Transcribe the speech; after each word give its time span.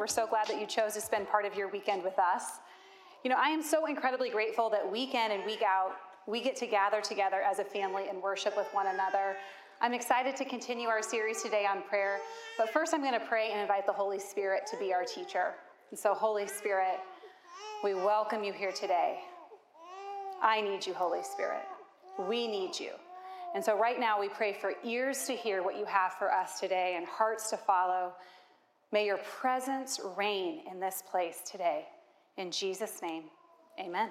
We're 0.00 0.06
so 0.06 0.26
glad 0.26 0.46
that 0.46 0.58
you 0.58 0.66
chose 0.66 0.94
to 0.94 1.00
spend 1.02 1.28
part 1.28 1.44
of 1.44 1.54
your 1.54 1.68
weekend 1.68 2.02
with 2.02 2.18
us. 2.18 2.52
You 3.22 3.28
know, 3.28 3.36
I 3.38 3.50
am 3.50 3.62
so 3.62 3.84
incredibly 3.84 4.30
grateful 4.30 4.70
that 4.70 4.90
week 4.90 5.12
in 5.12 5.30
and 5.30 5.44
week 5.44 5.60
out, 5.60 5.92
we 6.26 6.40
get 6.40 6.56
to 6.56 6.66
gather 6.66 7.02
together 7.02 7.42
as 7.42 7.58
a 7.58 7.64
family 7.64 8.08
and 8.08 8.22
worship 8.22 8.56
with 8.56 8.66
one 8.72 8.86
another. 8.86 9.36
I'm 9.82 9.92
excited 9.92 10.36
to 10.36 10.46
continue 10.46 10.88
our 10.88 11.02
series 11.02 11.42
today 11.42 11.66
on 11.66 11.82
prayer, 11.82 12.16
but 12.56 12.70
first 12.70 12.94
I'm 12.94 13.02
going 13.02 13.12
to 13.12 13.26
pray 13.26 13.50
and 13.50 13.60
invite 13.60 13.84
the 13.84 13.92
Holy 13.92 14.18
Spirit 14.18 14.62
to 14.70 14.78
be 14.78 14.94
our 14.94 15.04
teacher. 15.04 15.52
And 15.90 16.00
so, 16.00 16.14
Holy 16.14 16.46
Spirit, 16.46 16.98
we 17.84 17.92
welcome 17.92 18.42
you 18.42 18.54
here 18.54 18.72
today. 18.72 19.18
I 20.40 20.62
need 20.62 20.86
you, 20.86 20.94
Holy 20.94 21.22
Spirit. 21.22 21.66
We 22.26 22.48
need 22.48 22.80
you. 22.80 22.92
And 23.54 23.62
so, 23.62 23.78
right 23.78 24.00
now, 24.00 24.18
we 24.18 24.30
pray 24.30 24.54
for 24.54 24.72
ears 24.82 25.26
to 25.26 25.34
hear 25.34 25.62
what 25.62 25.76
you 25.76 25.84
have 25.84 26.14
for 26.14 26.32
us 26.32 26.58
today 26.58 26.94
and 26.96 27.06
hearts 27.06 27.50
to 27.50 27.58
follow. 27.58 28.14
May 28.92 29.06
your 29.06 29.18
presence 29.18 30.00
reign 30.16 30.62
in 30.68 30.80
this 30.80 31.02
place 31.08 31.42
today. 31.48 31.86
In 32.36 32.50
Jesus' 32.50 33.00
name, 33.00 33.24
amen. 33.78 34.10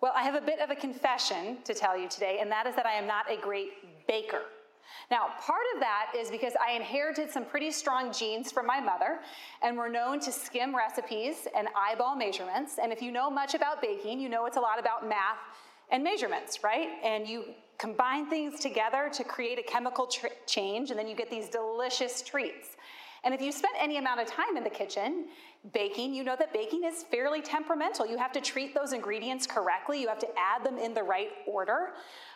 Well, 0.00 0.12
I 0.16 0.22
have 0.22 0.34
a 0.34 0.40
bit 0.40 0.60
of 0.60 0.70
a 0.70 0.74
confession 0.74 1.58
to 1.64 1.74
tell 1.74 1.96
you 1.96 2.08
today, 2.08 2.38
and 2.40 2.50
that 2.50 2.66
is 2.66 2.74
that 2.74 2.86
I 2.86 2.94
am 2.94 3.06
not 3.06 3.30
a 3.30 3.36
great 3.36 4.06
baker. 4.08 4.42
Now, 5.10 5.28
part 5.40 5.64
of 5.74 5.80
that 5.80 6.12
is 6.16 6.30
because 6.30 6.54
I 6.66 6.72
inherited 6.72 7.30
some 7.30 7.44
pretty 7.44 7.70
strong 7.70 8.12
genes 8.12 8.50
from 8.50 8.66
my 8.66 8.80
mother, 8.80 9.18
and 9.62 9.76
we're 9.76 9.90
known 9.90 10.20
to 10.20 10.32
skim 10.32 10.74
recipes 10.74 11.46
and 11.54 11.68
eyeball 11.76 12.16
measurements. 12.16 12.78
And 12.82 12.92
if 12.92 13.02
you 13.02 13.12
know 13.12 13.30
much 13.30 13.54
about 13.54 13.82
baking, 13.82 14.20
you 14.20 14.30
know 14.30 14.46
it's 14.46 14.56
a 14.56 14.60
lot 14.60 14.78
about 14.78 15.06
math 15.06 15.38
and 15.90 16.02
measurements, 16.02 16.64
right? 16.64 16.88
And 17.04 17.28
you 17.28 17.44
combine 17.78 18.30
things 18.30 18.60
together 18.60 19.10
to 19.12 19.24
create 19.24 19.58
a 19.58 19.62
chemical 19.62 20.06
tr- 20.06 20.28
change, 20.46 20.90
and 20.90 20.98
then 20.98 21.08
you 21.08 21.14
get 21.14 21.30
these 21.30 21.48
delicious 21.48 22.22
treats. 22.22 22.76
And 23.24 23.32
if 23.32 23.40
you 23.40 23.52
spent 23.52 23.74
any 23.80 23.96
amount 23.96 24.20
of 24.20 24.26
time 24.26 24.56
in 24.56 24.64
the 24.64 24.70
kitchen 24.70 25.26
baking, 25.72 26.12
you 26.12 26.24
know 26.24 26.36
that 26.38 26.52
baking 26.52 26.84
is 26.84 27.04
fairly 27.04 27.40
temperamental. 27.40 28.06
You 28.06 28.18
have 28.18 28.32
to 28.32 28.40
treat 28.40 28.74
those 28.74 28.92
ingredients 28.92 29.46
correctly, 29.46 30.00
you 30.00 30.08
have 30.08 30.18
to 30.18 30.28
add 30.38 30.62
them 30.62 30.76
in 30.76 30.92
the 30.92 31.02
right 31.02 31.30
order, 31.46 31.94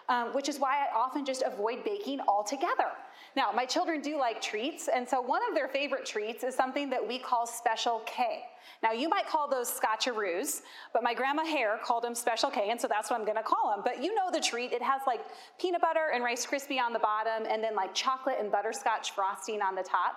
um, 0.08 0.28
which 0.34 0.48
is 0.48 0.58
why 0.58 0.86
I 0.86 0.98
often 0.98 1.26
just 1.26 1.42
avoid 1.42 1.84
baking 1.84 2.20
altogether. 2.26 2.90
Now, 3.36 3.52
my 3.54 3.66
children 3.66 4.00
do 4.00 4.18
like 4.18 4.40
treats, 4.40 4.88
and 4.88 5.06
so 5.06 5.20
one 5.20 5.42
of 5.46 5.54
their 5.54 5.68
favorite 5.68 6.06
treats 6.06 6.42
is 6.42 6.54
something 6.54 6.88
that 6.88 7.06
we 7.06 7.18
call 7.18 7.46
Special 7.46 8.00
K. 8.06 8.44
Now, 8.82 8.92
you 8.92 9.10
might 9.10 9.26
call 9.26 9.46
those 9.48 9.70
scotcheroos, 9.70 10.62
but 10.94 11.02
my 11.02 11.12
grandma 11.12 11.44
Hare 11.44 11.78
called 11.84 12.04
them 12.04 12.14
Special 12.14 12.50
K, 12.50 12.70
and 12.70 12.80
so 12.80 12.88
that's 12.88 13.10
what 13.10 13.20
I'm 13.20 13.26
gonna 13.26 13.42
call 13.42 13.70
them. 13.70 13.82
But 13.84 14.02
you 14.02 14.14
know 14.14 14.30
the 14.32 14.40
treat. 14.40 14.72
It 14.72 14.80
has 14.80 15.02
like 15.06 15.20
peanut 15.60 15.82
butter 15.82 16.12
and 16.14 16.24
Rice 16.24 16.46
Krispie 16.46 16.80
on 16.80 16.94
the 16.94 16.98
bottom, 16.98 17.46
and 17.46 17.62
then 17.62 17.76
like 17.76 17.94
chocolate 17.94 18.36
and 18.40 18.50
butterscotch 18.50 19.10
frosting 19.10 19.60
on 19.60 19.74
the 19.74 19.82
top. 19.82 20.16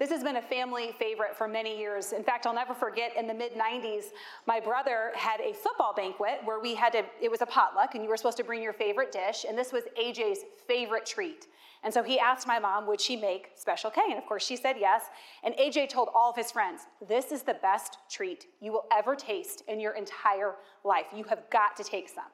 This 0.00 0.08
has 0.08 0.22
been 0.22 0.36
a 0.36 0.42
family 0.42 0.92
favorite 0.98 1.36
for 1.36 1.46
many 1.46 1.78
years. 1.78 2.14
In 2.14 2.24
fact, 2.24 2.46
I'll 2.46 2.54
never 2.54 2.72
forget 2.72 3.14
in 3.18 3.26
the 3.26 3.34
mid 3.34 3.52
90s, 3.52 4.04
my 4.46 4.58
brother 4.58 5.12
had 5.14 5.40
a 5.42 5.52
football 5.52 5.92
banquet 5.94 6.40
where 6.42 6.58
we 6.58 6.74
had 6.74 6.94
to, 6.94 7.04
it 7.20 7.30
was 7.30 7.42
a 7.42 7.46
potluck, 7.46 7.94
and 7.94 8.02
you 8.02 8.08
were 8.08 8.16
supposed 8.16 8.38
to 8.38 8.44
bring 8.44 8.62
your 8.62 8.72
favorite 8.72 9.12
dish, 9.12 9.44
and 9.46 9.58
this 9.58 9.74
was 9.74 9.84
AJ's 10.00 10.38
favorite 10.66 11.04
treat. 11.04 11.48
And 11.82 11.92
so 11.92 12.02
he 12.02 12.18
asked 12.18 12.46
my 12.46 12.58
mom, 12.58 12.86
would 12.86 12.98
she 12.98 13.14
make 13.14 13.50
Special 13.56 13.90
K? 13.90 14.00
And 14.08 14.16
of 14.16 14.24
course, 14.24 14.46
she 14.46 14.56
said 14.56 14.76
yes. 14.80 15.04
And 15.44 15.54
AJ 15.56 15.90
told 15.90 16.08
all 16.14 16.30
of 16.30 16.36
his 16.36 16.50
friends, 16.50 16.86
this 17.06 17.30
is 17.30 17.42
the 17.42 17.54
best 17.60 17.98
treat 18.10 18.46
you 18.58 18.72
will 18.72 18.86
ever 18.90 19.14
taste 19.14 19.64
in 19.68 19.80
your 19.80 19.92
entire 19.92 20.54
life. 20.82 21.06
You 21.14 21.24
have 21.24 21.42
got 21.50 21.76
to 21.76 21.84
take 21.84 22.08
some. 22.08 22.24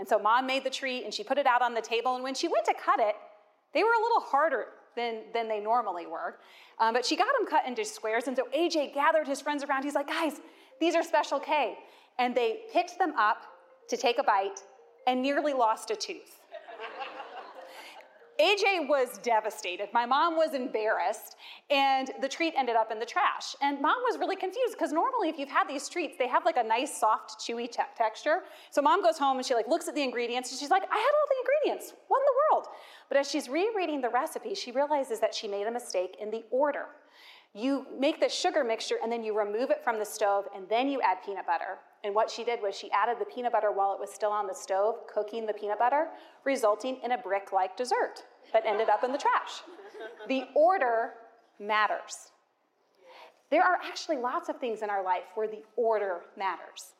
And 0.00 0.08
so 0.08 0.18
mom 0.18 0.44
made 0.44 0.64
the 0.64 0.70
treat 0.70 1.04
and 1.04 1.14
she 1.14 1.22
put 1.22 1.38
it 1.38 1.46
out 1.46 1.62
on 1.62 1.72
the 1.72 1.80
table. 1.80 2.16
And 2.16 2.24
when 2.24 2.34
she 2.34 2.48
went 2.48 2.64
to 2.64 2.74
cut 2.74 2.98
it, 2.98 3.14
they 3.74 3.84
were 3.84 3.92
a 3.92 4.02
little 4.02 4.20
harder 4.20 4.66
than, 4.96 5.22
than 5.32 5.48
they 5.48 5.60
normally 5.60 6.06
were. 6.06 6.36
Um, 6.78 6.94
but 6.94 7.04
she 7.04 7.16
got 7.16 7.28
them 7.38 7.46
cut 7.46 7.66
into 7.66 7.84
squares. 7.84 8.28
And 8.28 8.36
so 8.36 8.46
AJ 8.56 8.94
gathered 8.94 9.26
his 9.26 9.40
friends 9.40 9.62
around. 9.62 9.84
He's 9.84 9.94
like, 9.94 10.08
guys, 10.08 10.40
these 10.80 10.94
are 10.94 11.02
Special 11.02 11.38
K. 11.38 11.78
And 12.18 12.34
they 12.34 12.62
picked 12.72 12.98
them 12.98 13.14
up 13.16 13.46
to 13.88 13.96
take 13.96 14.18
a 14.18 14.22
bite 14.22 14.60
and 15.06 15.22
nearly 15.22 15.52
lost 15.52 15.90
a 15.90 15.96
tooth. 15.96 16.41
AJ 18.42 18.88
was 18.88 19.18
devastated. 19.18 19.88
My 19.92 20.04
mom 20.04 20.36
was 20.36 20.52
embarrassed, 20.52 21.36
and 21.70 22.10
the 22.20 22.28
treat 22.28 22.54
ended 22.56 22.74
up 22.74 22.90
in 22.90 22.98
the 22.98 23.06
trash. 23.06 23.54
And 23.62 23.80
mom 23.80 23.94
was 24.02 24.18
really 24.18 24.34
confused 24.34 24.74
because 24.76 24.92
normally, 24.92 25.28
if 25.28 25.38
you've 25.38 25.48
had 25.48 25.68
these 25.68 25.88
treats, 25.88 26.16
they 26.18 26.26
have 26.26 26.44
like 26.44 26.56
a 26.56 26.62
nice, 26.62 26.98
soft, 26.98 27.38
chewy 27.38 27.70
te- 27.70 27.82
texture. 27.96 28.40
So 28.72 28.82
mom 28.82 29.00
goes 29.00 29.16
home 29.16 29.36
and 29.36 29.46
she 29.46 29.54
like 29.54 29.68
looks 29.68 29.86
at 29.86 29.94
the 29.94 30.02
ingredients, 30.02 30.50
and 30.50 30.58
she's 30.58 30.70
like, 30.70 30.82
"I 30.82 30.98
had 30.98 31.12
all 31.18 31.28
the 31.30 31.36
ingredients. 31.42 31.94
What 32.08 32.18
in 32.18 32.24
the 32.24 32.56
world?" 32.56 32.66
But 33.08 33.18
as 33.18 33.30
she's 33.30 33.48
rereading 33.48 34.00
the 34.00 34.08
recipe, 34.08 34.56
she 34.56 34.72
realizes 34.72 35.20
that 35.20 35.36
she 35.36 35.46
made 35.46 35.68
a 35.68 35.70
mistake 35.70 36.16
in 36.20 36.32
the 36.32 36.42
order. 36.50 36.86
You 37.54 37.86
make 37.96 38.18
the 38.18 38.28
sugar 38.30 38.64
mixture 38.64 38.96
and 39.02 39.12
then 39.12 39.22
you 39.22 39.38
remove 39.38 39.70
it 39.70 39.84
from 39.84 39.98
the 39.98 40.06
stove 40.06 40.46
and 40.56 40.66
then 40.70 40.88
you 40.88 41.02
add 41.02 41.18
peanut 41.24 41.46
butter. 41.46 41.78
And 42.02 42.14
what 42.14 42.30
she 42.30 42.44
did 42.44 42.62
was 42.62 42.74
she 42.74 42.90
added 42.90 43.18
the 43.20 43.26
peanut 43.26 43.52
butter 43.52 43.70
while 43.70 43.92
it 43.92 44.00
was 44.00 44.10
still 44.10 44.30
on 44.30 44.46
the 44.46 44.54
stove, 44.54 45.06
cooking 45.06 45.44
the 45.44 45.52
peanut 45.52 45.78
butter, 45.78 46.08
resulting 46.44 46.98
in 47.04 47.12
a 47.12 47.18
brick 47.18 47.52
like 47.52 47.76
dessert 47.76 48.24
that 48.52 48.64
ended 48.66 48.88
up 48.88 49.04
in 49.04 49.12
the 49.12 49.18
trash. 49.18 49.62
The 50.28 50.44
order 50.54 51.14
matters. 51.58 52.30
There 53.50 53.62
are 53.62 53.78
actually 53.84 54.16
lots 54.16 54.48
of 54.48 54.58
things 54.58 54.82
in 54.82 54.90
our 54.90 55.04
life 55.04 55.24
where 55.34 55.46
the 55.46 55.62
order 55.76 56.22
matters. 56.36 56.94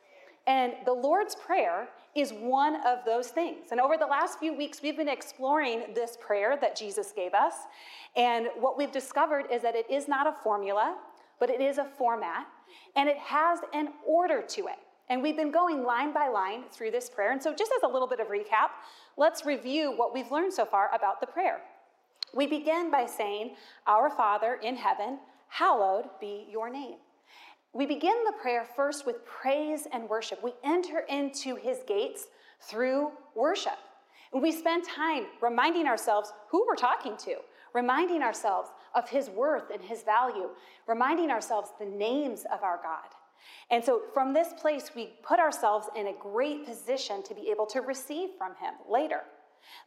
And 0.46 0.74
the 0.84 0.92
Lord's 0.92 1.34
Prayer 1.34 1.88
is 2.14 2.32
one 2.32 2.76
of 2.86 2.98
those 3.06 3.28
things. 3.28 3.68
And 3.70 3.80
over 3.80 3.96
the 3.96 4.06
last 4.06 4.38
few 4.38 4.56
weeks, 4.56 4.82
we've 4.82 4.96
been 4.96 5.08
exploring 5.08 5.94
this 5.94 6.18
prayer 6.20 6.58
that 6.60 6.76
Jesus 6.76 7.12
gave 7.14 7.32
us. 7.32 7.54
And 8.16 8.48
what 8.58 8.76
we've 8.76 8.92
discovered 8.92 9.46
is 9.50 9.62
that 9.62 9.74
it 9.74 9.86
is 9.90 10.08
not 10.08 10.26
a 10.26 10.34
formula, 10.42 10.96
but 11.38 11.48
it 11.48 11.60
is 11.60 11.78
a 11.78 11.84
format, 11.84 12.46
and 12.96 13.08
it 13.08 13.16
has 13.18 13.60
an 13.72 13.88
order 14.06 14.42
to 14.42 14.66
it. 14.66 14.78
And 15.12 15.22
we've 15.22 15.36
been 15.36 15.50
going 15.50 15.84
line 15.84 16.14
by 16.14 16.28
line 16.28 16.62
through 16.70 16.90
this 16.90 17.10
prayer. 17.10 17.32
And 17.32 17.42
so, 17.42 17.54
just 17.54 17.70
as 17.76 17.82
a 17.82 17.86
little 17.86 18.08
bit 18.08 18.18
of 18.18 18.28
recap, 18.28 18.70
let's 19.18 19.44
review 19.44 19.92
what 19.94 20.14
we've 20.14 20.32
learned 20.32 20.54
so 20.54 20.64
far 20.64 20.88
about 20.94 21.20
the 21.20 21.26
prayer. 21.26 21.60
We 22.34 22.46
begin 22.46 22.90
by 22.90 23.04
saying, 23.04 23.56
Our 23.86 24.08
Father 24.08 24.58
in 24.62 24.74
heaven, 24.74 25.18
hallowed 25.48 26.06
be 26.18 26.46
your 26.50 26.70
name. 26.70 26.94
We 27.74 27.84
begin 27.84 28.24
the 28.24 28.32
prayer 28.40 28.66
first 28.74 29.04
with 29.04 29.26
praise 29.26 29.86
and 29.92 30.08
worship. 30.08 30.42
We 30.42 30.54
enter 30.64 31.00
into 31.00 31.56
his 31.56 31.80
gates 31.86 32.28
through 32.62 33.10
worship. 33.34 33.78
And 34.32 34.40
we 34.42 34.50
spend 34.50 34.82
time 34.82 35.26
reminding 35.42 35.88
ourselves 35.88 36.32
who 36.48 36.64
we're 36.66 36.74
talking 36.74 37.18
to, 37.18 37.34
reminding 37.74 38.22
ourselves 38.22 38.70
of 38.94 39.10
his 39.10 39.28
worth 39.28 39.68
and 39.70 39.82
his 39.82 40.04
value, 40.04 40.48
reminding 40.86 41.30
ourselves 41.30 41.68
the 41.78 41.84
names 41.84 42.46
of 42.50 42.62
our 42.62 42.80
God. 42.82 43.10
And 43.70 43.84
so 43.84 44.02
from 44.12 44.32
this 44.32 44.48
place, 44.60 44.90
we 44.94 45.12
put 45.22 45.38
ourselves 45.38 45.88
in 45.96 46.08
a 46.08 46.12
great 46.12 46.66
position 46.66 47.22
to 47.24 47.34
be 47.34 47.50
able 47.50 47.66
to 47.66 47.80
receive 47.80 48.30
from 48.38 48.52
Him 48.56 48.74
later. 48.88 49.22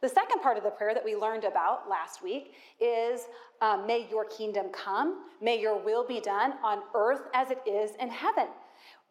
The 0.00 0.08
second 0.08 0.40
part 0.40 0.56
of 0.56 0.64
the 0.64 0.70
prayer 0.70 0.94
that 0.94 1.04
we 1.04 1.14
learned 1.14 1.44
about 1.44 1.88
last 1.88 2.22
week 2.22 2.54
is 2.80 3.26
um, 3.60 3.86
May 3.86 4.08
your 4.10 4.24
kingdom 4.24 4.66
come, 4.72 5.24
may 5.40 5.60
your 5.60 5.78
will 5.78 6.06
be 6.06 6.20
done 6.20 6.54
on 6.64 6.80
earth 6.94 7.22
as 7.34 7.50
it 7.50 7.60
is 7.66 7.92
in 8.00 8.08
heaven. 8.08 8.48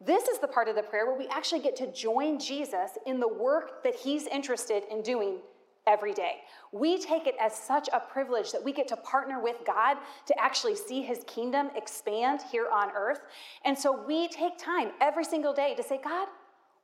This 0.00 0.28
is 0.28 0.38
the 0.38 0.48
part 0.48 0.68
of 0.68 0.76
the 0.76 0.82
prayer 0.82 1.06
where 1.06 1.18
we 1.18 1.26
actually 1.28 1.62
get 1.62 1.76
to 1.76 1.90
join 1.92 2.38
Jesus 2.38 2.98
in 3.06 3.18
the 3.18 3.28
work 3.28 3.82
that 3.82 3.94
He's 3.94 4.26
interested 4.26 4.82
in 4.90 5.02
doing 5.02 5.38
every 5.86 6.12
day. 6.12 6.36
We 6.72 6.98
take 6.98 7.26
it 7.26 7.34
as 7.40 7.54
such 7.54 7.88
a 7.92 8.00
privilege 8.00 8.52
that 8.52 8.62
we 8.62 8.72
get 8.72 8.88
to 8.88 8.96
partner 8.96 9.40
with 9.40 9.56
God 9.66 9.98
to 10.26 10.40
actually 10.40 10.76
see 10.76 11.02
his 11.02 11.20
kingdom 11.26 11.70
expand 11.76 12.40
here 12.50 12.68
on 12.72 12.90
earth. 12.96 13.20
And 13.64 13.78
so 13.78 14.04
we 14.06 14.28
take 14.28 14.58
time 14.58 14.90
every 15.00 15.24
single 15.24 15.52
day 15.52 15.74
to 15.76 15.82
say, 15.82 16.00
God, 16.02 16.28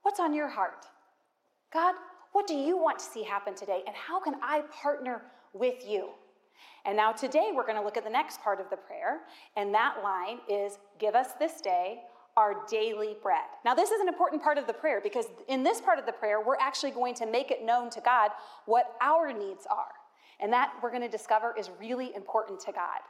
what's 0.02 0.20
on 0.20 0.32
your 0.32 0.48
heart? 0.48 0.86
God, 1.72 1.94
what 2.32 2.46
do 2.46 2.54
you 2.54 2.76
want 2.76 2.98
to 2.98 3.04
see 3.04 3.22
happen 3.22 3.54
today? 3.54 3.82
And 3.86 3.96
how 3.96 4.20
can 4.20 4.34
I 4.42 4.62
partner 4.82 5.22
with 5.52 5.86
you? 5.86 6.10
And 6.84 6.96
now 6.96 7.12
today 7.12 7.50
we're 7.54 7.66
going 7.66 7.78
to 7.78 7.84
look 7.84 7.96
at 7.96 8.04
the 8.04 8.10
next 8.10 8.40
part 8.40 8.60
of 8.60 8.70
the 8.70 8.76
prayer. 8.76 9.20
And 9.56 9.74
that 9.74 9.96
line 10.02 10.38
is 10.48 10.78
Give 11.02 11.16
us 11.16 11.32
this 11.32 11.60
day 11.60 11.98
our 12.36 12.64
daily 12.70 13.16
bread. 13.22 13.44
Now, 13.64 13.74
this 13.74 13.90
is 13.90 14.00
an 14.00 14.08
important 14.08 14.42
part 14.42 14.58
of 14.58 14.66
the 14.66 14.72
prayer 14.72 15.00
because 15.02 15.26
in 15.48 15.62
this 15.62 15.80
part 15.80 15.98
of 15.98 16.06
the 16.06 16.12
prayer, 16.12 16.40
we're 16.40 16.56
actually 16.56 16.90
going 16.90 17.14
to 17.16 17.26
make 17.26 17.50
it 17.50 17.64
known 17.64 17.90
to 17.90 18.00
God 18.00 18.30
what 18.66 18.94
our 19.00 19.32
needs 19.32 19.66
are. 19.70 19.92
And 20.40 20.52
that 20.52 20.72
we're 20.82 20.90
going 20.90 21.02
to 21.02 21.08
discover 21.08 21.54
is 21.58 21.70
really 21.78 22.14
important 22.14 22.58
to 22.60 22.72
God. 22.72 23.00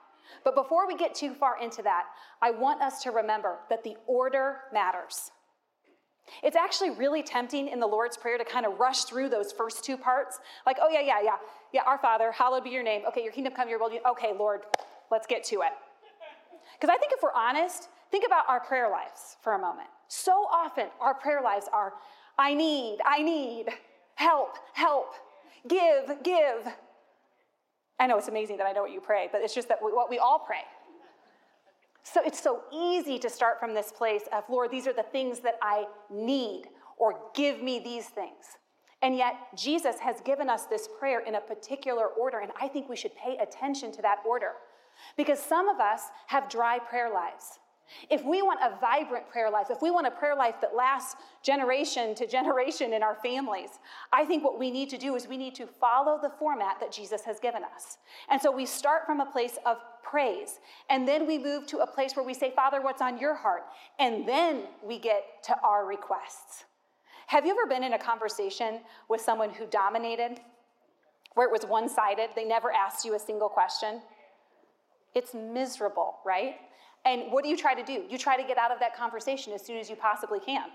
But 0.45 0.55
before 0.55 0.87
we 0.87 0.97
get 0.97 1.15
too 1.15 1.35
far 1.35 1.59
into 1.61 1.83
that, 1.83 2.05
I 2.41 2.51
want 2.51 2.83
us 2.83 3.03
to 3.05 3.11
remember 3.11 3.59
that 3.71 3.85
the 3.85 3.97
order 4.07 4.61
matters. 4.73 5.31
It's 6.43 6.57
actually 6.57 6.91
really 6.91 7.23
tempting 7.23 7.69
in 7.69 7.81
the 7.81 7.87
Lord's 7.87 8.17
Prayer 8.17 8.39
to 8.39 8.45
kind 8.45 8.65
of 8.67 8.79
rush 8.79 9.05
through 9.05 9.29
those 9.29 9.53
first 9.53 9.85
two 9.85 9.97
parts. 9.97 10.39
Like, 10.67 10.79
oh, 10.81 10.89
yeah, 10.89 11.01
yeah, 11.01 11.21
yeah. 11.23 11.37
Yeah, 11.73 11.83
our 11.87 11.99
Father, 11.99 12.33
hallowed 12.33 12.65
be 12.65 12.71
your 12.71 12.83
name. 12.83 13.03
Okay, 13.09 13.23
your 13.23 13.33
kingdom 13.33 13.55
come, 13.55 13.69
your 13.69 13.79
will. 13.79 13.91
Be. 13.91 14.01
Okay, 14.07 14.33
Lord, 14.39 14.63
let's 15.11 15.27
get 15.27 15.43
to 15.45 15.63
it. 15.63 15.73
Because 16.79 16.95
I 16.95 16.99
think 16.99 17.13
if 17.13 17.23
we're 17.23 17.35
honest, 17.35 17.89
Think 18.13 18.25
about 18.27 18.45
our 18.49 18.61
prayer 18.61 18.89
lives 18.91 19.39
for 19.41 19.55
a 19.55 19.59
moment. 19.59 19.89
So 20.07 20.47
often, 20.53 20.87
our 21.01 21.15
prayer 21.15 21.41
lives 21.43 21.67
are 21.73 21.95
I 22.39 22.55
need, 22.55 22.99
I 23.05 23.23
need, 23.23 23.67
help, 24.15 24.59
help, 24.75 25.15
give, 25.67 26.23
give. 26.23 26.69
I 27.99 28.07
know 28.07 28.19
it's 28.19 28.29
amazing 28.29 28.59
that 28.59 28.67
I 28.67 28.73
know 28.73 28.83
what 28.83 28.93
you 28.93 29.01
pray, 29.01 29.29
but 29.33 29.41
it's 29.41 29.55
just 29.55 29.69
that 29.69 29.79
we, 29.83 29.93
what 29.93 30.11
we 30.11 30.19
all 30.19 30.39
pray. 30.39 30.63
So 32.03 32.21
it's 32.25 32.41
so 32.41 32.63
easy 32.73 33.19
to 33.19 33.31
start 33.31 33.59
from 33.59 33.75
this 33.75 33.91
place 33.91 34.25
of, 34.33 34.45
Lord, 34.49 34.71
these 34.71 34.87
are 34.87 34.93
the 34.93 35.05
things 35.05 35.41
that 35.41 35.55
I 35.63 35.87
need, 36.11 36.65
or 36.99 37.19
give 37.35 37.63
me 37.63 37.79
these 37.79 38.07
things. 38.07 38.45
And 39.01 39.17
yet, 39.17 39.37
Jesus 39.57 39.99
has 40.01 40.21
given 40.21 40.51
us 40.51 40.67
this 40.67 40.89
prayer 40.99 41.21
in 41.21 41.37
a 41.37 41.41
particular 41.41 42.07
order, 42.09 42.41
and 42.41 42.53
I 42.61 42.69
think 42.69 42.89
we 42.89 42.97
should 42.97 43.15
pay 43.17 43.39
attention 43.39 43.91
to 43.93 44.03
that 44.03 44.19
order. 44.27 44.53
Because 45.17 45.39
some 45.41 45.69
of 45.69 45.81
us 45.81 46.03
have 46.27 46.49
dry 46.49 46.79
prayer 46.79 47.11
lives. 47.13 47.59
If 48.11 48.25
we 48.25 48.43
want 48.43 48.61
a 48.63 48.79
vibrant 48.81 49.29
prayer 49.29 49.51
life, 49.51 49.69
if 49.71 49.83
we 49.83 49.91
want 49.91 50.07
a 50.07 50.11
prayer 50.11 50.37
life 50.37 50.57
that 50.61 50.75
lasts 50.75 51.17
generation 51.43 52.15
to 52.17 52.27
generation 52.27 52.93
in 52.93 53.03
our 53.03 53.17
families, 53.17 53.71
I 54.13 54.25
think 54.25 54.45
what 54.45 54.59
we 54.59 54.71
need 54.71 54.91
to 54.91 54.99
do 54.99 55.15
is 55.15 55.27
we 55.27 55.37
need 55.37 55.55
to 55.57 55.67
follow 55.67 56.19
the 56.21 56.31
format 56.31 56.81
that 56.81 56.93
Jesus 56.93 57.23
has 57.25 57.39
given 57.41 57.63
us. 57.65 57.99
And 58.29 58.41
so 58.41 58.51
we 58.51 58.67
start 58.67 59.07
from 59.07 59.21
a 59.21 59.27
place 59.27 59.59
of 59.67 59.79
praise, 60.03 60.59
and 60.91 61.07
then 61.07 61.27
we 61.27 61.39
move 61.39 61.67
to 61.67 61.79
a 61.79 61.87
place 61.87 62.15
where 62.17 62.25
we 62.25 62.35
say, 62.35 62.53
Father, 62.55 62.83
what's 62.83 63.01
on 63.01 63.19
your 63.19 63.35
heart? 63.35 63.63
And 63.99 64.29
then 64.29 64.65
we 64.85 64.99
get 64.99 65.43
to 65.45 65.57
our 65.63 65.87
requests. 65.87 66.65
Have 67.29 67.47
you 67.47 67.53
ever 67.53 67.67
been 67.67 67.83
in 67.83 67.95
a 67.95 67.99
conversation 67.99 68.81
with 69.09 69.21
someone 69.21 69.51
who 69.51 69.67
dominated, 69.67 70.41
where 71.35 71.47
it 71.47 71.53
was 71.53 71.65
one 71.65 71.89
sided? 71.89 72.31
They 72.35 72.45
never 72.45 72.71
asked 72.73 73.05
you 73.07 73.15
a 73.15 73.19
single 73.19 73.49
question? 73.49 74.03
It's 75.15 75.33
miserable, 75.35 76.19
right? 76.25 76.57
And 77.05 77.33
what 77.33 77.45
do 77.45 77.51
you 77.51 77.57
try 77.57 77.75
to 77.75 77.83
do? 77.83 78.05
You 78.09 78.19
try 78.19 78.37
to 78.37 78.47
get 78.47 78.59
out 78.59 78.71
of 78.71 78.79
that 78.81 78.97
conversation 78.97 79.53
as 79.53 79.65
soon 79.65 79.79
as 79.79 79.91
you 79.91 79.97
possibly 79.97 80.41
can. 80.41 80.67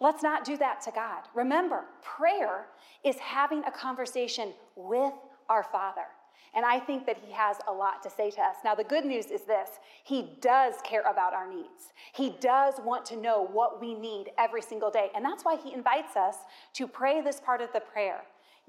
Let's 0.00 0.22
not 0.22 0.44
do 0.44 0.56
that 0.58 0.80
to 0.82 0.92
God. 0.92 1.22
Remember, 1.34 1.84
prayer 2.02 2.66
is 3.04 3.16
having 3.16 3.64
a 3.64 3.70
conversation 3.70 4.52
with 4.76 5.12
our 5.48 5.64
Father. 5.64 6.06
And 6.54 6.64
I 6.64 6.78
think 6.78 7.04
that 7.06 7.18
He 7.24 7.32
has 7.32 7.56
a 7.66 7.72
lot 7.72 8.02
to 8.04 8.10
say 8.10 8.30
to 8.30 8.40
us. 8.40 8.56
Now, 8.64 8.74
the 8.74 8.84
good 8.84 9.04
news 9.04 9.26
is 9.26 9.42
this 9.42 9.70
He 10.04 10.30
does 10.40 10.74
care 10.84 11.02
about 11.02 11.34
our 11.34 11.48
needs. 11.48 11.92
He 12.14 12.36
does 12.40 12.74
want 12.84 13.04
to 13.06 13.16
know 13.16 13.46
what 13.52 13.80
we 13.80 13.94
need 13.94 14.30
every 14.38 14.62
single 14.62 14.90
day. 14.90 15.10
And 15.14 15.24
that's 15.24 15.44
why 15.44 15.56
He 15.56 15.74
invites 15.74 16.16
us 16.16 16.36
to 16.74 16.86
pray 16.86 17.20
this 17.20 17.40
part 17.40 17.60
of 17.60 17.72
the 17.72 17.80
prayer 17.80 18.22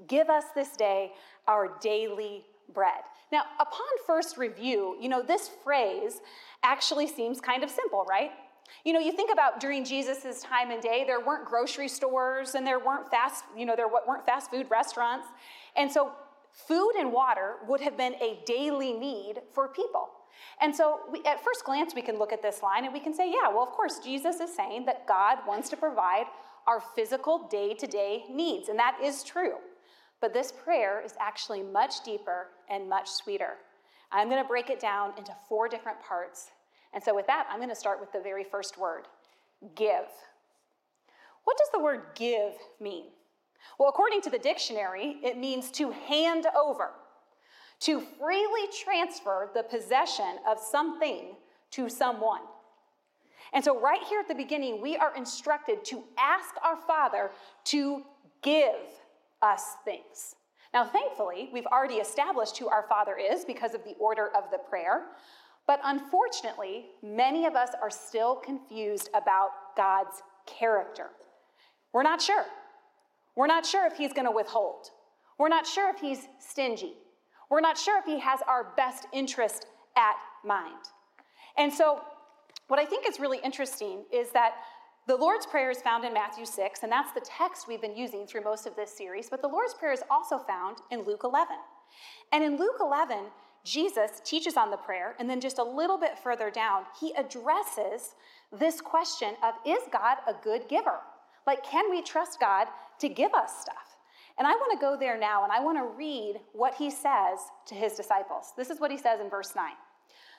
Give 0.06 0.30
us 0.30 0.44
this 0.54 0.76
day 0.76 1.12
our 1.46 1.76
daily 1.80 2.44
bread. 2.72 3.02
Now, 3.32 3.42
upon 3.58 3.86
first 4.06 4.36
review, 4.36 4.96
you 5.00 5.08
know, 5.08 5.22
this 5.22 5.50
phrase 5.62 6.20
actually 6.62 7.06
seems 7.06 7.40
kind 7.40 7.62
of 7.62 7.70
simple, 7.70 8.04
right? 8.08 8.30
You 8.84 8.92
know, 8.92 9.00
you 9.00 9.12
think 9.12 9.32
about 9.32 9.60
during 9.60 9.84
Jesus' 9.84 10.42
time 10.42 10.70
and 10.70 10.82
day, 10.82 11.04
there 11.06 11.20
weren't 11.20 11.44
grocery 11.44 11.88
stores 11.88 12.54
and 12.54 12.66
there 12.66 12.78
weren't 12.78 13.10
fast, 13.10 13.44
you 13.56 13.66
know, 13.66 13.76
there 13.76 13.88
weren't 13.88 14.24
fast 14.24 14.50
food 14.50 14.66
restaurants. 14.70 15.26
And 15.76 15.90
so 15.90 16.12
food 16.52 16.92
and 16.98 17.12
water 17.12 17.56
would 17.68 17.80
have 17.80 17.96
been 17.96 18.14
a 18.14 18.40
daily 18.46 18.92
need 18.92 19.42
for 19.52 19.68
people. 19.68 20.08
And 20.60 20.74
so, 20.74 21.00
we, 21.10 21.22
at 21.24 21.42
first 21.44 21.64
glance, 21.64 21.94
we 21.94 22.02
can 22.02 22.18
look 22.18 22.32
at 22.32 22.42
this 22.42 22.62
line 22.62 22.84
and 22.84 22.92
we 22.92 23.00
can 23.00 23.12
say, 23.12 23.30
yeah, 23.30 23.48
well, 23.48 23.62
of 23.62 23.70
course, 23.70 23.98
Jesus 23.98 24.40
is 24.40 24.54
saying 24.54 24.86
that 24.86 25.06
God 25.06 25.38
wants 25.46 25.68
to 25.70 25.76
provide 25.76 26.26
our 26.66 26.80
physical 26.80 27.48
day 27.48 27.74
to 27.74 27.86
day 27.86 28.24
needs, 28.30 28.68
and 28.68 28.78
that 28.78 28.96
is 29.02 29.22
true. 29.22 29.54
But 30.20 30.34
this 30.34 30.52
prayer 30.52 31.02
is 31.04 31.14
actually 31.18 31.62
much 31.62 32.04
deeper 32.04 32.48
and 32.68 32.88
much 32.88 33.08
sweeter. 33.08 33.54
I'm 34.12 34.28
going 34.28 34.42
to 34.42 34.48
break 34.48 34.70
it 34.70 34.80
down 34.80 35.12
into 35.16 35.32
four 35.48 35.68
different 35.68 36.00
parts. 36.02 36.50
And 36.92 37.02
so, 37.02 37.14
with 37.14 37.26
that, 37.28 37.46
I'm 37.50 37.58
going 37.58 37.70
to 37.70 37.74
start 37.74 38.00
with 38.00 38.12
the 38.12 38.20
very 38.20 38.44
first 38.44 38.76
word 38.76 39.04
give. 39.74 40.08
What 41.44 41.56
does 41.56 41.68
the 41.72 41.80
word 41.80 42.02
give 42.14 42.54
mean? 42.80 43.06
Well, 43.78 43.88
according 43.88 44.22
to 44.22 44.30
the 44.30 44.38
dictionary, 44.38 45.16
it 45.22 45.38
means 45.38 45.70
to 45.72 45.90
hand 45.90 46.46
over, 46.58 46.90
to 47.80 48.00
freely 48.00 48.68
transfer 48.84 49.50
the 49.54 49.62
possession 49.62 50.38
of 50.48 50.58
something 50.58 51.36
to 51.72 51.88
someone. 51.88 52.40
And 53.52 53.64
so, 53.64 53.78
right 53.80 54.02
here 54.08 54.20
at 54.20 54.28
the 54.28 54.34
beginning, 54.34 54.80
we 54.80 54.96
are 54.96 55.14
instructed 55.16 55.84
to 55.86 56.02
ask 56.18 56.54
our 56.62 56.76
Father 56.76 57.30
to 57.66 58.02
give 58.42 58.74
us 59.42 59.76
things. 59.84 60.34
Now, 60.72 60.84
thankfully, 60.84 61.50
we've 61.52 61.66
already 61.66 61.96
established 61.96 62.58
who 62.58 62.68
our 62.68 62.84
Father 62.88 63.16
is 63.16 63.44
because 63.44 63.74
of 63.74 63.82
the 63.84 63.94
order 63.98 64.28
of 64.36 64.50
the 64.52 64.58
prayer. 64.58 65.06
But 65.66 65.80
unfortunately, 65.84 66.86
many 67.02 67.46
of 67.46 67.54
us 67.54 67.70
are 67.80 67.90
still 67.90 68.36
confused 68.36 69.08
about 69.14 69.50
God's 69.76 70.22
character. 70.46 71.10
We're 71.92 72.02
not 72.02 72.22
sure. 72.22 72.44
We're 73.36 73.46
not 73.46 73.66
sure 73.66 73.86
if 73.86 73.96
He's 73.96 74.12
going 74.12 74.26
to 74.26 74.32
withhold. 74.32 74.90
We're 75.38 75.48
not 75.48 75.66
sure 75.66 75.90
if 75.90 76.00
He's 76.00 76.28
stingy. 76.38 76.94
We're 77.50 77.60
not 77.60 77.78
sure 77.78 77.98
if 77.98 78.04
He 78.04 78.18
has 78.20 78.40
our 78.46 78.72
best 78.76 79.06
interest 79.12 79.66
at 79.96 80.14
mind. 80.44 80.74
And 81.56 81.72
so, 81.72 82.02
what 82.68 82.78
I 82.78 82.84
think 82.84 83.08
is 83.08 83.18
really 83.18 83.38
interesting 83.42 84.04
is 84.12 84.30
that 84.30 84.52
the 85.06 85.16
Lord's 85.16 85.46
Prayer 85.46 85.70
is 85.70 85.82
found 85.82 86.04
in 86.04 86.12
Matthew 86.12 86.44
6, 86.44 86.82
and 86.82 86.92
that's 86.92 87.12
the 87.12 87.22
text 87.24 87.66
we've 87.66 87.80
been 87.80 87.96
using 87.96 88.26
through 88.26 88.44
most 88.44 88.66
of 88.66 88.76
this 88.76 88.96
series, 88.96 89.28
but 89.30 89.42
the 89.42 89.48
Lord's 89.48 89.74
Prayer 89.74 89.92
is 89.92 90.02
also 90.10 90.38
found 90.38 90.78
in 90.90 91.02
Luke 91.02 91.22
11. 91.24 91.56
And 92.32 92.44
in 92.44 92.58
Luke 92.58 92.76
11, 92.80 93.26
Jesus 93.64 94.20
teaches 94.24 94.56
on 94.56 94.70
the 94.70 94.76
prayer, 94.76 95.16
and 95.18 95.28
then 95.28 95.40
just 95.40 95.58
a 95.58 95.64
little 95.64 95.98
bit 95.98 96.18
further 96.18 96.50
down, 96.50 96.84
he 97.00 97.12
addresses 97.14 98.14
this 98.58 98.80
question 98.80 99.34
of 99.42 99.54
is 99.66 99.82
God 99.92 100.18
a 100.26 100.34
good 100.42 100.68
giver? 100.68 101.00
Like, 101.46 101.64
can 101.64 101.90
we 101.90 102.02
trust 102.02 102.38
God 102.38 102.68
to 103.00 103.08
give 103.08 103.34
us 103.34 103.60
stuff? 103.60 103.96
And 104.38 104.46
I 104.46 104.52
want 104.52 104.72
to 104.72 104.84
go 104.84 104.96
there 104.98 105.18
now, 105.18 105.44
and 105.44 105.52
I 105.52 105.60
want 105.60 105.78
to 105.78 105.96
read 105.96 106.40
what 106.52 106.74
he 106.74 106.90
says 106.90 107.38
to 107.66 107.74
his 107.74 107.94
disciples. 107.94 108.52
This 108.56 108.70
is 108.70 108.80
what 108.80 108.90
he 108.90 108.96
says 108.96 109.20
in 109.20 109.28
verse 109.28 109.54
9. 109.54 109.72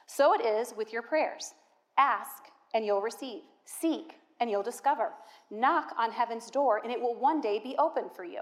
So 0.08 0.34
it 0.34 0.44
is 0.46 0.74
with 0.76 0.92
your 0.94 1.02
prayers 1.02 1.54
ask, 1.98 2.46
and 2.74 2.86
you'll 2.86 3.02
receive, 3.02 3.42
seek, 3.66 4.16
and 4.42 4.50
you'll 4.50 4.64
discover. 4.64 5.14
Knock 5.52 5.94
on 5.98 6.12
heaven's 6.12 6.50
door, 6.50 6.82
and 6.84 6.92
it 6.92 7.00
will 7.00 7.16
one 7.16 7.40
day 7.40 7.60
be 7.60 7.76
open 7.78 8.10
for 8.14 8.26
you. 8.26 8.42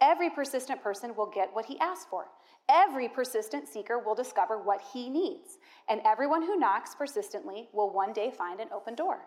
Every 0.00 0.30
persistent 0.30 0.82
person 0.82 1.14
will 1.14 1.30
get 1.30 1.50
what 1.52 1.66
he 1.66 1.78
asks 1.80 2.06
for. 2.08 2.28
Every 2.70 3.08
persistent 3.08 3.68
seeker 3.68 3.98
will 3.98 4.14
discover 4.14 4.58
what 4.58 4.80
he 4.92 5.10
needs. 5.10 5.58
And 5.88 6.00
everyone 6.04 6.42
who 6.42 6.58
knocks 6.58 6.94
persistently 6.94 7.68
will 7.72 7.92
one 7.92 8.12
day 8.12 8.30
find 8.30 8.60
an 8.60 8.68
open 8.72 8.94
door. 8.94 9.18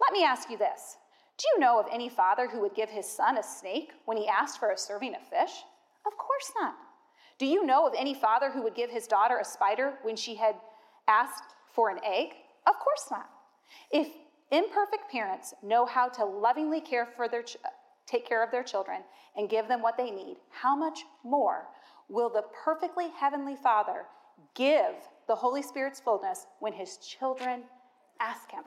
Let 0.00 0.12
me 0.12 0.24
ask 0.24 0.50
you 0.50 0.58
this 0.58 0.98
Do 1.38 1.46
you 1.54 1.60
know 1.60 1.80
of 1.80 1.86
any 1.90 2.08
father 2.08 2.48
who 2.48 2.60
would 2.60 2.74
give 2.74 2.90
his 2.90 3.08
son 3.08 3.38
a 3.38 3.42
snake 3.42 3.92
when 4.04 4.16
he 4.16 4.28
asked 4.28 4.58
for 4.58 4.70
a 4.70 4.78
serving 4.78 5.14
of 5.14 5.22
fish? 5.22 5.62
Of 6.06 6.16
course 6.18 6.52
not. 6.60 6.74
Do 7.38 7.46
you 7.46 7.64
know 7.64 7.86
of 7.86 7.94
any 7.96 8.14
father 8.14 8.50
who 8.50 8.62
would 8.62 8.74
give 8.74 8.90
his 8.90 9.06
daughter 9.06 9.38
a 9.38 9.44
spider 9.44 9.94
when 10.02 10.16
she 10.16 10.34
had 10.34 10.56
asked 11.08 11.54
for 11.72 11.90
an 11.90 11.98
egg? 12.04 12.28
Of 12.66 12.78
course 12.78 13.06
not. 13.10 13.28
If 13.90 14.08
Imperfect 14.54 15.10
parents 15.10 15.52
know 15.64 15.84
how 15.84 16.08
to 16.08 16.24
lovingly 16.24 16.80
care 16.80 17.06
for 17.16 17.26
their 17.26 17.42
ch- 17.42 17.56
take 18.06 18.24
care 18.24 18.40
of 18.40 18.52
their 18.52 18.62
children 18.62 19.00
and 19.36 19.50
give 19.50 19.66
them 19.66 19.82
what 19.82 19.96
they 19.96 20.12
need. 20.12 20.36
How 20.50 20.76
much 20.76 21.00
more 21.24 21.66
will 22.08 22.30
the 22.30 22.44
perfectly 22.64 23.08
heavenly 23.18 23.56
Father 23.56 24.04
give 24.54 24.94
the 25.26 25.34
Holy 25.34 25.60
Spirit's 25.60 25.98
fullness 25.98 26.46
when 26.60 26.72
his 26.72 26.98
children 26.98 27.62
ask 28.20 28.48
him? 28.52 28.62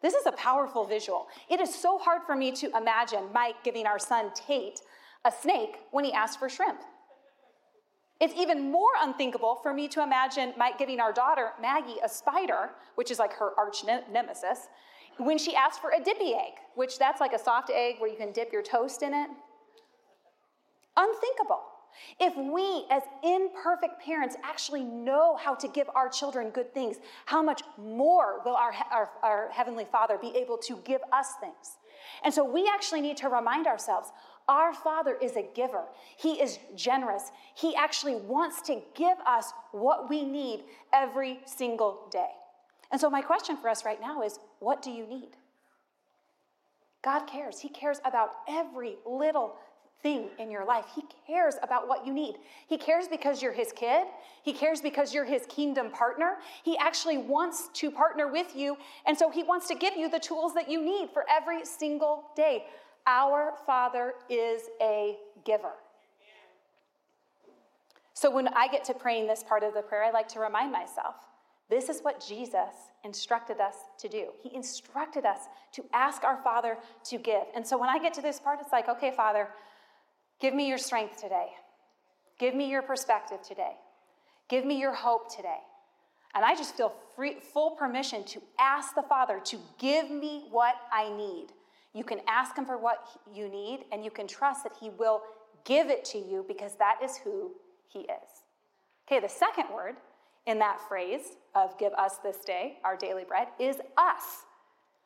This 0.00 0.14
is 0.14 0.24
a 0.24 0.32
powerful 0.32 0.86
visual. 0.86 1.26
It 1.50 1.60
is 1.60 1.74
so 1.74 1.98
hard 1.98 2.22
for 2.24 2.34
me 2.34 2.50
to 2.52 2.74
imagine 2.74 3.24
Mike 3.34 3.62
giving 3.62 3.86
our 3.86 3.98
son 3.98 4.30
Tate 4.34 4.80
a 5.26 5.30
snake 5.30 5.76
when 5.90 6.06
he 6.06 6.12
asked 6.14 6.38
for 6.38 6.48
shrimp. 6.48 6.80
It's 8.18 8.34
even 8.34 8.72
more 8.72 8.92
unthinkable 8.98 9.58
for 9.62 9.74
me 9.74 9.88
to 9.88 10.02
imagine 10.02 10.54
Mike 10.56 10.78
giving 10.78 11.00
our 11.00 11.12
daughter 11.12 11.50
Maggie 11.60 11.96
a 12.02 12.08
spider, 12.08 12.70
which 12.94 13.10
is 13.10 13.18
like 13.18 13.34
her 13.34 13.50
arch 13.58 13.84
nemesis, 13.84 14.68
when 15.18 15.38
she 15.38 15.54
asked 15.54 15.80
for 15.80 15.90
a 15.90 16.02
dippy 16.02 16.34
egg, 16.34 16.54
which 16.74 16.98
that's 16.98 17.20
like 17.20 17.32
a 17.32 17.38
soft 17.38 17.70
egg 17.70 17.96
where 17.98 18.10
you 18.10 18.16
can 18.16 18.32
dip 18.32 18.52
your 18.52 18.62
toast 18.62 19.02
in 19.02 19.14
it. 19.14 19.28
Unthinkable. 20.96 21.60
If 22.18 22.36
we, 22.36 22.86
as 22.90 23.02
imperfect 23.22 24.00
parents, 24.02 24.36
actually 24.42 24.82
know 24.82 25.36
how 25.36 25.54
to 25.54 25.68
give 25.68 25.88
our 25.94 26.08
children 26.08 26.50
good 26.50 26.72
things, 26.72 26.96
how 27.26 27.42
much 27.42 27.62
more 27.78 28.40
will 28.44 28.56
our, 28.56 28.72
our, 28.90 29.10
our, 29.22 29.50
Heavenly 29.50 29.86
Father 29.90 30.16
be 30.18 30.34
able 30.36 30.56
to 30.58 30.76
give 30.84 31.00
us 31.12 31.34
things? 31.40 31.76
And 32.24 32.32
so 32.32 32.44
we 32.44 32.68
actually 32.72 33.00
need 33.00 33.16
to 33.18 33.28
remind 33.28 33.66
ourselves 33.66 34.10
our 34.48 34.74
Father 34.74 35.16
is 35.22 35.36
a 35.36 35.46
giver, 35.54 35.84
He 36.16 36.40
is 36.40 36.58
generous. 36.74 37.30
He 37.54 37.76
actually 37.76 38.16
wants 38.16 38.60
to 38.62 38.80
give 38.94 39.18
us 39.26 39.52
what 39.70 40.10
we 40.10 40.24
need 40.24 40.64
every 40.92 41.40
single 41.44 42.08
day. 42.10 42.30
And 42.90 43.00
so, 43.00 43.08
my 43.08 43.22
question 43.22 43.56
for 43.56 43.68
us 43.68 43.84
right 43.84 44.00
now 44.00 44.22
is 44.22 44.38
what 44.62 44.80
do 44.80 44.90
you 44.90 45.06
need? 45.06 45.30
God 47.02 47.26
cares. 47.26 47.58
He 47.58 47.68
cares 47.68 48.00
about 48.04 48.30
every 48.48 48.96
little 49.04 49.56
thing 50.04 50.28
in 50.38 50.52
your 50.52 50.64
life. 50.64 50.84
He 50.94 51.02
cares 51.26 51.56
about 51.62 51.88
what 51.88 52.06
you 52.06 52.12
need. 52.12 52.36
He 52.68 52.78
cares 52.78 53.08
because 53.08 53.42
you're 53.42 53.52
his 53.52 53.72
kid. 53.72 54.06
He 54.44 54.52
cares 54.52 54.80
because 54.80 55.12
you're 55.12 55.24
his 55.24 55.46
kingdom 55.46 55.90
partner. 55.90 56.36
He 56.62 56.78
actually 56.78 57.18
wants 57.18 57.70
to 57.74 57.90
partner 57.90 58.30
with 58.30 58.54
you. 58.54 58.76
And 59.04 59.18
so 59.18 59.30
he 59.30 59.42
wants 59.42 59.66
to 59.66 59.74
give 59.74 59.96
you 59.96 60.08
the 60.08 60.20
tools 60.20 60.54
that 60.54 60.70
you 60.70 60.80
need 60.80 61.10
for 61.12 61.24
every 61.28 61.64
single 61.64 62.24
day. 62.36 62.66
Our 63.04 63.54
Father 63.66 64.14
is 64.30 64.62
a 64.80 65.16
giver. 65.44 65.72
So 68.14 68.30
when 68.30 68.46
I 68.48 68.68
get 68.68 68.84
to 68.84 68.94
praying 68.94 69.26
this 69.26 69.42
part 69.42 69.64
of 69.64 69.74
the 69.74 69.82
prayer, 69.82 70.04
I 70.04 70.12
like 70.12 70.28
to 70.28 70.38
remind 70.38 70.70
myself 70.70 71.16
This 71.68 71.88
is 71.88 72.00
what 72.00 72.24
Jesus 72.24 72.91
instructed 73.04 73.60
us 73.60 73.74
to 73.98 74.08
do. 74.08 74.28
He 74.42 74.54
instructed 74.54 75.24
us 75.24 75.40
to 75.72 75.84
ask 75.92 76.24
our 76.24 76.40
Father 76.42 76.78
to 77.04 77.18
give. 77.18 77.42
And 77.54 77.66
so 77.66 77.76
when 77.76 77.88
I 77.88 77.98
get 77.98 78.14
to 78.14 78.22
this 78.22 78.38
part, 78.38 78.58
it's 78.60 78.72
like, 78.72 78.88
okay, 78.88 79.10
Father, 79.10 79.48
give 80.40 80.54
me 80.54 80.68
your 80.68 80.78
strength 80.78 81.20
today. 81.20 81.48
Give 82.38 82.54
me 82.54 82.70
your 82.70 82.82
perspective 82.82 83.38
today. 83.46 83.72
Give 84.48 84.64
me 84.64 84.78
your 84.78 84.94
hope 84.94 85.34
today. 85.34 85.58
And 86.34 86.44
I 86.44 86.54
just 86.54 86.76
feel 86.76 86.94
free, 87.14 87.36
full 87.52 87.72
permission 87.72 88.24
to 88.24 88.42
ask 88.58 88.94
the 88.94 89.02
Father 89.02 89.40
to 89.44 89.58
give 89.78 90.10
me 90.10 90.46
what 90.50 90.74
I 90.90 91.14
need. 91.16 91.48
You 91.94 92.04
can 92.04 92.20
ask 92.26 92.56
Him 92.56 92.64
for 92.64 92.78
what 92.78 93.06
you 93.34 93.48
need, 93.48 93.84
and 93.92 94.02
you 94.04 94.10
can 94.10 94.26
trust 94.26 94.62
that 94.64 94.72
He 94.80 94.90
will 94.90 95.20
give 95.64 95.90
it 95.90 96.04
to 96.06 96.18
you 96.18 96.44
because 96.48 96.74
that 96.76 96.98
is 97.04 97.18
who 97.18 97.52
He 97.88 98.00
is. 98.00 98.42
Okay, 99.06 99.20
the 99.20 99.28
second 99.28 99.66
word 99.74 99.96
in 100.46 100.58
that 100.58 100.80
phrase 100.88 101.36
of 101.54 101.78
give 101.78 101.92
us 101.94 102.16
this 102.18 102.38
day 102.38 102.78
our 102.84 102.96
daily 102.96 103.24
bread 103.24 103.48
is 103.60 103.76
us, 103.96 104.44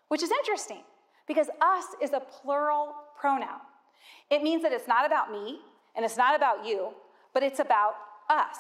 which 0.09 0.23
is 0.23 0.31
interesting 0.31 0.83
because 1.27 1.49
us 1.61 1.85
is 2.01 2.13
a 2.13 2.21
plural 2.21 2.95
pronoun. 3.19 3.61
It 4.31 4.43
means 4.43 4.63
that 4.63 4.73
it's 4.73 4.89
not 4.89 5.07
about 5.07 5.31
me 5.31 5.61
and 5.95 6.05
it's 6.05 6.17
not 6.17 6.37
about 6.37 6.65
you, 6.65 6.91
but 7.35 7.43
it's 7.43 7.61
about 7.61 7.95
us. 8.31 8.57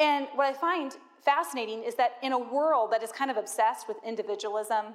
And 0.00 0.26
what 0.34 0.46
I 0.46 0.52
find 0.52 0.96
fascinating 1.24 1.84
is 1.84 1.94
that 1.96 2.12
in 2.22 2.32
a 2.32 2.38
world 2.38 2.90
that 2.92 3.02
is 3.02 3.12
kind 3.12 3.30
of 3.30 3.36
obsessed 3.36 3.86
with 3.86 3.96
individualism, 4.04 4.86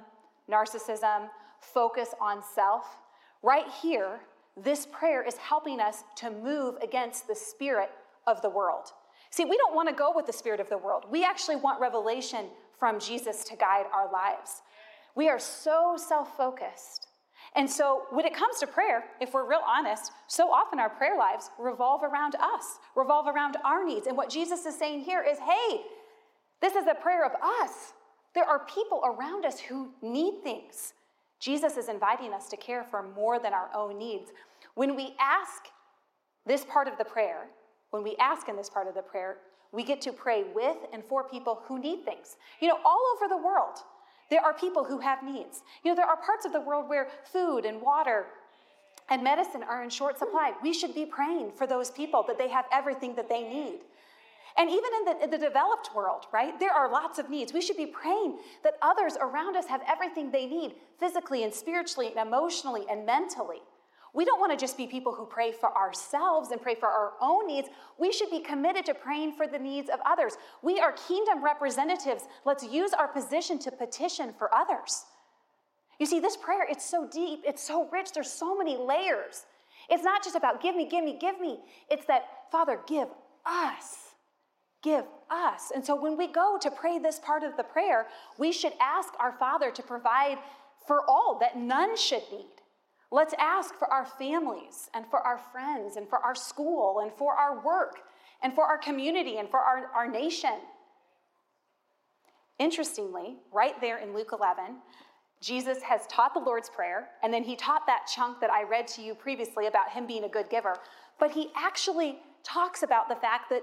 narcissism, 0.50 1.28
focus 1.60 2.10
on 2.20 2.42
self, 2.54 2.98
right 3.42 3.66
here, 3.82 4.20
this 4.56 4.86
prayer 4.86 5.22
is 5.22 5.36
helping 5.36 5.80
us 5.80 6.04
to 6.16 6.30
move 6.30 6.76
against 6.82 7.28
the 7.28 7.34
spirit 7.34 7.90
of 8.26 8.42
the 8.42 8.50
world. 8.50 8.92
See, 9.30 9.44
we 9.44 9.56
don't 9.56 9.74
want 9.74 9.88
to 9.88 9.94
go 9.94 10.12
with 10.14 10.26
the 10.26 10.32
spirit 10.32 10.60
of 10.60 10.68
the 10.68 10.78
world. 10.78 11.04
We 11.10 11.24
actually 11.24 11.56
want 11.56 11.80
revelation 11.80 12.46
from 12.78 12.98
Jesus 12.98 13.44
to 13.44 13.56
guide 13.56 13.86
our 13.92 14.10
lives. 14.10 14.62
We 15.14 15.28
are 15.28 15.38
so 15.38 15.96
self 15.96 16.36
focused. 16.36 17.06
And 17.56 17.68
so, 17.68 18.02
when 18.10 18.26
it 18.26 18.34
comes 18.34 18.58
to 18.58 18.66
prayer, 18.66 19.04
if 19.20 19.32
we're 19.32 19.48
real 19.48 19.62
honest, 19.66 20.12
so 20.26 20.50
often 20.50 20.78
our 20.78 20.90
prayer 20.90 21.16
lives 21.16 21.50
revolve 21.58 22.02
around 22.02 22.34
us, 22.36 22.78
revolve 22.94 23.26
around 23.26 23.56
our 23.64 23.84
needs. 23.84 24.06
And 24.06 24.16
what 24.16 24.30
Jesus 24.30 24.66
is 24.66 24.78
saying 24.78 25.00
here 25.00 25.22
is 25.22 25.38
hey, 25.38 25.82
this 26.60 26.74
is 26.74 26.86
a 26.86 26.94
prayer 26.94 27.24
of 27.24 27.32
us. 27.42 27.94
There 28.34 28.44
are 28.44 28.64
people 28.66 29.02
around 29.04 29.44
us 29.44 29.58
who 29.58 29.90
need 30.02 30.42
things. 30.42 30.94
Jesus 31.40 31.76
is 31.76 31.88
inviting 31.88 32.32
us 32.32 32.48
to 32.48 32.56
care 32.56 32.84
for 32.84 33.02
more 33.02 33.38
than 33.38 33.52
our 33.52 33.70
own 33.74 33.98
needs. 33.98 34.30
When 34.74 34.94
we 34.94 35.14
ask 35.18 35.66
this 36.46 36.64
part 36.64 36.88
of 36.88 36.98
the 36.98 37.04
prayer, 37.04 37.48
when 37.90 38.02
we 38.02 38.16
ask 38.16 38.48
in 38.48 38.56
this 38.56 38.68
part 38.68 38.86
of 38.86 38.94
the 38.94 39.02
prayer, 39.02 39.38
we 39.72 39.84
get 39.84 40.00
to 40.02 40.12
pray 40.12 40.44
with 40.54 40.76
and 40.92 41.02
for 41.04 41.24
people 41.24 41.62
who 41.66 41.78
need 41.78 42.04
things. 42.04 42.36
You 42.60 42.68
know, 42.68 42.78
all 42.84 43.02
over 43.14 43.28
the 43.28 43.36
world, 43.36 43.78
there 44.30 44.40
are 44.40 44.54
people 44.54 44.84
who 44.84 44.98
have 44.98 45.22
needs. 45.22 45.62
You 45.84 45.90
know, 45.90 45.96
there 45.96 46.06
are 46.06 46.16
parts 46.16 46.44
of 46.46 46.52
the 46.52 46.60
world 46.60 46.88
where 46.88 47.08
food 47.32 47.64
and 47.64 47.80
water 47.80 48.26
and 49.10 49.22
medicine 49.22 49.62
are 49.62 49.82
in 49.82 49.90
short 49.90 50.18
supply. 50.18 50.52
We 50.62 50.72
should 50.72 50.94
be 50.94 51.06
praying 51.06 51.52
for 51.56 51.66
those 51.66 51.90
people 51.90 52.24
that 52.28 52.38
they 52.38 52.48
have 52.48 52.66
everything 52.72 53.14
that 53.16 53.28
they 53.28 53.42
need. 53.42 53.80
And 54.56 54.68
even 54.68 54.90
in 54.98 55.04
the, 55.04 55.24
in 55.24 55.30
the, 55.30 55.38
developed 55.38 55.90
world, 55.94 56.26
right, 56.32 56.58
there 56.58 56.72
are 56.72 56.90
lots 56.90 57.20
of 57.20 57.30
needs. 57.30 57.52
We 57.52 57.60
should 57.60 57.76
be 57.76 57.86
praying 57.86 58.38
that 58.64 58.74
others 58.82 59.16
around 59.20 59.56
us 59.56 59.66
have 59.66 59.82
everything 59.86 60.32
they 60.32 60.46
need 60.46 60.74
physically 60.98 61.44
and 61.44 61.54
spiritually 61.54 62.08
and 62.08 62.26
emotionally 62.26 62.84
and 62.90 63.06
mentally. 63.06 63.60
We 64.18 64.24
don't 64.24 64.40
want 64.40 64.50
to 64.50 64.58
just 64.58 64.76
be 64.76 64.88
people 64.88 65.14
who 65.14 65.26
pray 65.26 65.52
for 65.52 65.72
ourselves 65.76 66.50
and 66.50 66.60
pray 66.60 66.74
for 66.74 66.88
our 66.88 67.12
own 67.20 67.46
needs. 67.46 67.68
We 67.98 68.10
should 68.10 68.32
be 68.32 68.40
committed 68.40 68.84
to 68.86 68.94
praying 68.94 69.34
for 69.36 69.46
the 69.46 69.60
needs 69.60 69.88
of 69.88 70.00
others. 70.04 70.36
We 70.60 70.80
are 70.80 70.90
kingdom 70.90 71.44
representatives. 71.44 72.24
Let's 72.44 72.64
use 72.64 72.92
our 72.92 73.06
position 73.06 73.60
to 73.60 73.70
petition 73.70 74.34
for 74.36 74.52
others. 74.52 75.04
You 76.00 76.06
see, 76.06 76.18
this 76.18 76.36
prayer, 76.36 76.66
it's 76.68 76.84
so 76.84 77.06
deep, 77.06 77.44
it's 77.46 77.62
so 77.62 77.88
rich, 77.92 78.10
there's 78.12 78.32
so 78.32 78.58
many 78.58 78.76
layers. 78.76 79.46
It's 79.88 80.02
not 80.02 80.24
just 80.24 80.34
about 80.34 80.60
give 80.60 80.74
me, 80.74 80.88
give 80.88 81.04
me, 81.04 81.16
give 81.16 81.40
me. 81.40 81.60
It's 81.88 82.06
that, 82.06 82.24
Father, 82.50 82.80
give 82.88 83.06
us. 83.46 83.98
Give 84.82 85.04
us. 85.30 85.70
And 85.72 85.86
so 85.86 85.94
when 85.94 86.16
we 86.16 86.26
go 86.26 86.58
to 86.60 86.72
pray 86.72 86.98
this 86.98 87.20
part 87.20 87.44
of 87.44 87.56
the 87.56 87.62
prayer, 87.62 88.08
we 88.36 88.50
should 88.50 88.72
ask 88.80 89.14
our 89.20 89.34
Father 89.38 89.70
to 89.70 89.82
provide 89.84 90.38
for 90.88 91.08
all 91.08 91.38
that 91.40 91.56
none 91.56 91.96
should 91.96 92.24
need. 92.32 92.57
Let's 93.10 93.34
ask 93.38 93.74
for 93.74 93.90
our 93.92 94.04
families 94.04 94.90
and 94.94 95.06
for 95.06 95.20
our 95.20 95.38
friends 95.38 95.96
and 95.96 96.08
for 96.08 96.18
our 96.18 96.34
school 96.34 97.00
and 97.00 97.10
for 97.12 97.34
our 97.34 97.64
work 97.64 98.00
and 98.42 98.54
for 98.54 98.64
our 98.64 98.78
community 98.78 99.38
and 99.38 99.48
for 99.48 99.60
our, 99.60 99.86
our 99.94 100.06
nation. 100.06 100.58
Interestingly, 102.58 103.36
right 103.52 103.80
there 103.80 103.98
in 103.98 104.14
Luke 104.14 104.30
11, 104.32 104.76
Jesus 105.40 105.80
has 105.82 106.06
taught 106.08 106.34
the 106.34 106.40
Lord's 106.40 106.68
Prayer, 106.68 107.08
and 107.22 107.32
then 107.32 107.44
he 107.44 107.54
taught 107.54 107.86
that 107.86 108.10
chunk 108.12 108.40
that 108.40 108.50
I 108.50 108.64
read 108.64 108.88
to 108.88 109.02
you 109.02 109.14
previously 109.14 109.68
about 109.68 109.90
him 109.90 110.06
being 110.06 110.24
a 110.24 110.28
good 110.28 110.50
giver. 110.50 110.76
But 111.20 111.30
he 111.30 111.50
actually 111.56 112.18
talks 112.42 112.82
about 112.82 113.08
the 113.08 113.14
fact 113.14 113.48
that 113.50 113.62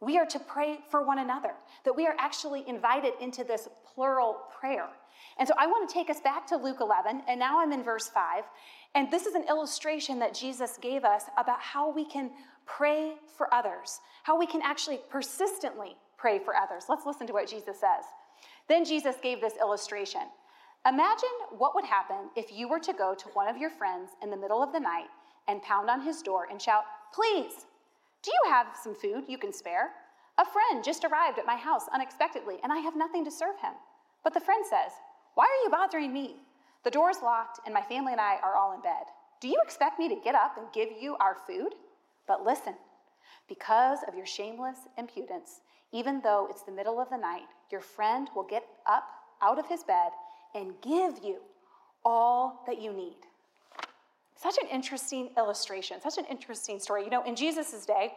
we 0.00 0.18
are 0.18 0.26
to 0.26 0.40
pray 0.40 0.80
for 0.90 1.06
one 1.06 1.20
another, 1.20 1.52
that 1.84 1.94
we 1.94 2.06
are 2.06 2.16
actually 2.18 2.64
invited 2.68 3.12
into 3.20 3.44
this 3.44 3.68
plural 3.94 4.38
prayer. 4.58 4.88
And 5.38 5.46
so 5.46 5.54
I 5.56 5.68
want 5.68 5.88
to 5.88 5.94
take 5.94 6.10
us 6.10 6.20
back 6.20 6.46
to 6.48 6.56
Luke 6.56 6.78
11, 6.80 7.22
and 7.28 7.38
now 7.38 7.60
I'm 7.60 7.72
in 7.72 7.84
verse 7.84 8.08
5. 8.08 8.42
And 8.94 9.10
this 9.10 9.26
is 9.26 9.34
an 9.34 9.44
illustration 9.48 10.18
that 10.18 10.34
Jesus 10.34 10.78
gave 10.80 11.04
us 11.04 11.24
about 11.38 11.60
how 11.60 11.90
we 11.90 12.04
can 12.04 12.30
pray 12.66 13.14
for 13.36 13.52
others, 13.52 14.00
how 14.22 14.38
we 14.38 14.46
can 14.46 14.60
actually 14.62 15.00
persistently 15.08 15.96
pray 16.18 16.38
for 16.38 16.54
others. 16.54 16.84
Let's 16.88 17.06
listen 17.06 17.26
to 17.26 17.32
what 17.32 17.48
Jesus 17.48 17.80
says. 17.80 18.04
Then 18.68 18.84
Jesus 18.84 19.16
gave 19.22 19.40
this 19.40 19.54
illustration. 19.60 20.22
Imagine 20.86 21.28
what 21.56 21.74
would 21.74 21.84
happen 21.84 22.30
if 22.36 22.52
you 22.52 22.68
were 22.68 22.80
to 22.80 22.92
go 22.92 23.14
to 23.14 23.28
one 23.30 23.48
of 23.48 23.56
your 23.56 23.70
friends 23.70 24.10
in 24.22 24.30
the 24.30 24.36
middle 24.36 24.62
of 24.62 24.72
the 24.72 24.80
night 24.80 25.08
and 25.48 25.62
pound 25.62 25.88
on 25.88 26.00
his 26.00 26.22
door 26.22 26.48
and 26.50 26.60
shout, 26.60 26.84
Please, 27.14 27.66
do 28.22 28.30
you 28.30 28.50
have 28.50 28.68
some 28.82 28.94
food 28.94 29.24
you 29.28 29.38
can 29.38 29.52
spare? 29.52 29.90
A 30.38 30.44
friend 30.44 30.82
just 30.82 31.04
arrived 31.04 31.38
at 31.38 31.46
my 31.46 31.56
house 31.56 31.84
unexpectedly, 31.92 32.56
and 32.62 32.72
I 32.72 32.78
have 32.78 32.96
nothing 32.96 33.24
to 33.24 33.30
serve 33.30 33.58
him. 33.60 33.74
But 34.24 34.34
the 34.34 34.40
friend 34.40 34.64
says, 34.64 34.92
Why 35.34 35.44
are 35.44 35.64
you 35.64 35.70
bothering 35.70 36.12
me? 36.12 36.36
The 36.84 36.90
door 36.90 37.10
is 37.10 37.22
locked, 37.22 37.60
and 37.64 37.72
my 37.72 37.82
family 37.82 38.12
and 38.12 38.20
I 38.20 38.38
are 38.42 38.56
all 38.56 38.74
in 38.74 38.80
bed. 38.80 39.04
Do 39.40 39.48
you 39.48 39.60
expect 39.64 39.98
me 39.98 40.08
to 40.08 40.16
get 40.22 40.34
up 40.34 40.56
and 40.56 40.66
give 40.72 40.88
you 41.00 41.16
our 41.16 41.36
food? 41.46 41.74
But 42.26 42.44
listen, 42.44 42.74
because 43.48 44.00
of 44.06 44.14
your 44.14 44.26
shameless 44.26 44.78
impudence, 44.98 45.60
even 45.92 46.20
though 46.22 46.48
it's 46.50 46.62
the 46.62 46.72
middle 46.72 47.00
of 47.00 47.10
the 47.10 47.16
night, 47.16 47.46
your 47.70 47.80
friend 47.80 48.28
will 48.34 48.44
get 48.44 48.64
up 48.86 49.04
out 49.42 49.58
of 49.58 49.68
his 49.68 49.84
bed 49.84 50.10
and 50.54 50.74
give 50.80 51.20
you 51.22 51.38
all 52.04 52.62
that 52.66 52.80
you 52.80 52.92
need. 52.92 53.16
Such 54.36 54.56
an 54.58 54.68
interesting 54.68 55.30
illustration, 55.36 56.00
such 56.00 56.18
an 56.18 56.24
interesting 56.30 56.80
story. 56.80 57.04
You 57.04 57.10
know, 57.10 57.24
in 57.24 57.36
Jesus' 57.36 57.86
day, 57.86 58.14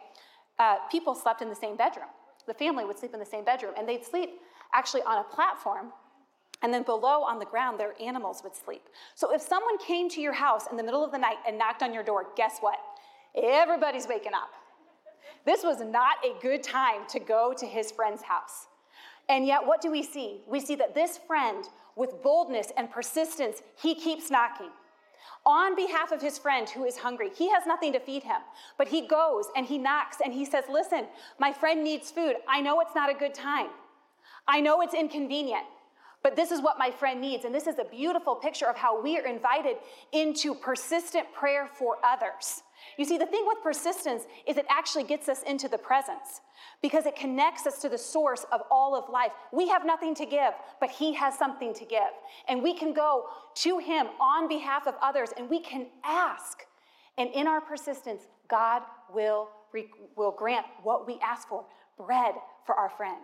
uh, 0.57 0.77
people 0.91 1.13
slept 1.13 1.41
in 1.41 1.49
the 1.49 1.55
same 1.55 1.75
bedroom. 1.75 2.07
The 2.47 2.53
family 2.53 2.85
would 2.85 2.97
sleep 2.97 3.13
in 3.13 3.19
the 3.19 3.25
same 3.25 3.43
bedroom, 3.43 3.73
and 3.77 3.87
they'd 3.87 4.03
sleep 4.03 4.41
actually 4.73 5.01
on 5.03 5.19
a 5.19 5.23
platform 5.23 5.91
and 6.61 6.73
then 6.73 6.83
below 6.83 7.23
on 7.23 7.39
the 7.39 7.45
ground, 7.45 7.79
their 7.79 7.93
animals 8.01 8.41
would 8.43 8.55
sleep. 8.55 8.83
So 9.13 9.33
if 9.33 9.41
someone 9.41 9.77
came 9.77 10.09
to 10.09 10.21
your 10.21 10.33
house 10.33 10.65
in 10.69 10.77
the 10.77 10.83
middle 10.83 11.03
of 11.03 11.11
the 11.11 11.17
night 11.17 11.37
and 11.47 11.57
knocked 11.57 11.83
on 11.83 11.93
your 11.93 12.03
door, 12.03 12.27
guess 12.35 12.57
what? 12.61 12.77
Everybody's 13.35 14.07
waking 14.07 14.33
up. 14.33 14.49
This 15.45 15.63
was 15.63 15.81
not 15.81 16.17
a 16.25 16.39
good 16.41 16.63
time 16.63 17.01
to 17.09 17.19
go 17.19 17.53
to 17.57 17.65
his 17.65 17.91
friend's 17.91 18.23
house. 18.23 18.67
And 19.29 19.45
yet, 19.45 19.65
what 19.65 19.81
do 19.81 19.91
we 19.91 20.03
see? 20.03 20.41
We 20.47 20.59
see 20.59 20.75
that 20.75 20.95
this 20.95 21.19
friend, 21.27 21.65
with 21.95 22.21
boldness 22.23 22.67
and 22.77 22.89
persistence, 22.89 23.61
he 23.77 23.95
keeps 23.95 24.31
knocking. 24.31 24.69
On 25.45 25.75
behalf 25.75 26.11
of 26.11 26.21
his 26.21 26.37
friend 26.39 26.67
who 26.69 26.85
is 26.85 26.97
hungry, 26.97 27.29
he 27.35 27.49
has 27.49 27.65
nothing 27.67 27.93
to 27.93 27.99
feed 27.99 28.23
him, 28.23 28.41
but 28.77 28.87
he 28.87 29.07
goes 29.07 29.45
and 29.55 29.65
he 29.65 29.77
knocks 29.77 30.17
and 30.23 30.33
he 30.33 30.45
says, 30.45 30.63
Listen, 30.69 31.05
my 31.39 31.53
friend 31.53 31.83
needs 31.83 32.09
food. 32.09 32.35
I 32.47 32.61
know 32.61 32.79
it's 32.81 32.95
not 32.95 33.11
a 33.11 33.13
good 33.13 33.33
time. 33.33 33.69
I 34.47 34.61
know 34.61 34.81
it's 34.81 34.93
inconvenient. 34.93 35.65
But 36.25 36.35
this 36.35 36.49
is 36.49 36.59
what 36.59 36.79
my 36.79 36.89
friend 36.89 37.21
needs. 37.21 37.45
And 37.45 37.53
this 37.53 37.67
is 37.67 37.77
a 37.77 37.83
beautiful 37.83 38.33
picture 38.33 38.65
of 38.65 38.75
how 38.75 38.99
we 38.99 39.15
are 39.19 39.27
invited 39.27 39.75
into 40.11 40.55
persistent 40.55 41.31
prayer 41.31 41.69
for 41.71 41.97
others. 42.03 42.63
You 42.97 43.05
see, 43.05 43.19
the 43.19 43.27
thing 43.27 43.43
with 43.45 43.59
persistence 43.61 44.23
is 44.47 44.57
it 44.57 44.65
actually 44.67 45.03
gets 45.03 45.29
us 45.29 45.43
into 45.43 45.67
the 45.67 45.77
presence 45.77 46.41
because 46.81 47.05
it 47.05 47.15
connects 47.15 47.67
us 47.67 47.79
to 47.83 47.89
the 47.89 47.97
source 47.99 48.43
of 48.51 48.61
all 48.71 48.95
of 48.95 49.07
life. 49.07 49.33
We 49.53 49.67
have 49.67 49.85
nothing 49.85 50.15
to 50.15 50.25
give, 50.25 50.53
but 50.79 50.89
He 50.89 51.13
has 51.13 51.37
something 51.37 51.75
to 51.75 51.85
give. 51.85 52.09
And 52.47 52.63
we 52.63 52.73
can 52.73 52.91
go 52.91 53.25
to 53.57 53.77
Him 53.77 54.07
on 54.19 54.47
behalf 54.47 54.87
of 54.87 54.95
others 55.03 55.29
and 55.37 55.47
we 55.47 55.59
can 55.59 55.85
ask. 56.03 56.57
And 57.19 57.29
in 57.35 57.47
our 57.47 57.61
persistence, 57.61 58.23
God 58.47 58.81
will, 59.13 59.49
will 60.15 60.31
grant 60.31 60.65
what 60.81 61.05
we 61.05 61.19
ask 61.19 61.47
for 61.47 61.65
bread 61.99 62.33
for 62.65 62.73
our 62.73 62.89
friend. 62.89 63.21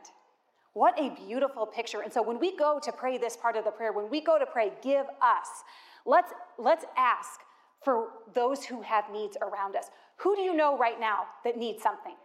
What 0.74 1.00
a 1.00 1.10
beautiful 1.10 1.66
picture. 1.66 2.02
And 2.02 2.12
so 2.12 2.22
when 2.22 2.40
we 2.40 2.56
go 2.56 2.80
to 2.82 2.92
pray 2.92 3.18
this 3.18 3.36
part 3.36 3.56
of 3.56 3.66
the 3.66 3.72
prayer, 3.72 3.92
when 3.92 4.10
we 4.10 4.22
go 4.22 4.40
to 4.40 4.46
pray, 4.46 4.72
give 4.82 5.06
us, 5.22 5.48
let's, 6.06 6.32
let's 6.58 6.86
ask 6.98 7.42
for 7.84 8.08
those 8.34 8.64
who 8.64 8.82
have 8.82 9.06
needs 9.12 9.38
around 9.42 9.76
us. 9.76 9.88
Who 10.18 10.36
do 10.36 10.42
you 10.42 10.56
know 10.56 10.78
right 10.78 11.00
now 11.00 11.26
that 11.44 11.58
needs 11.58 11.84
something? 11.84 12.16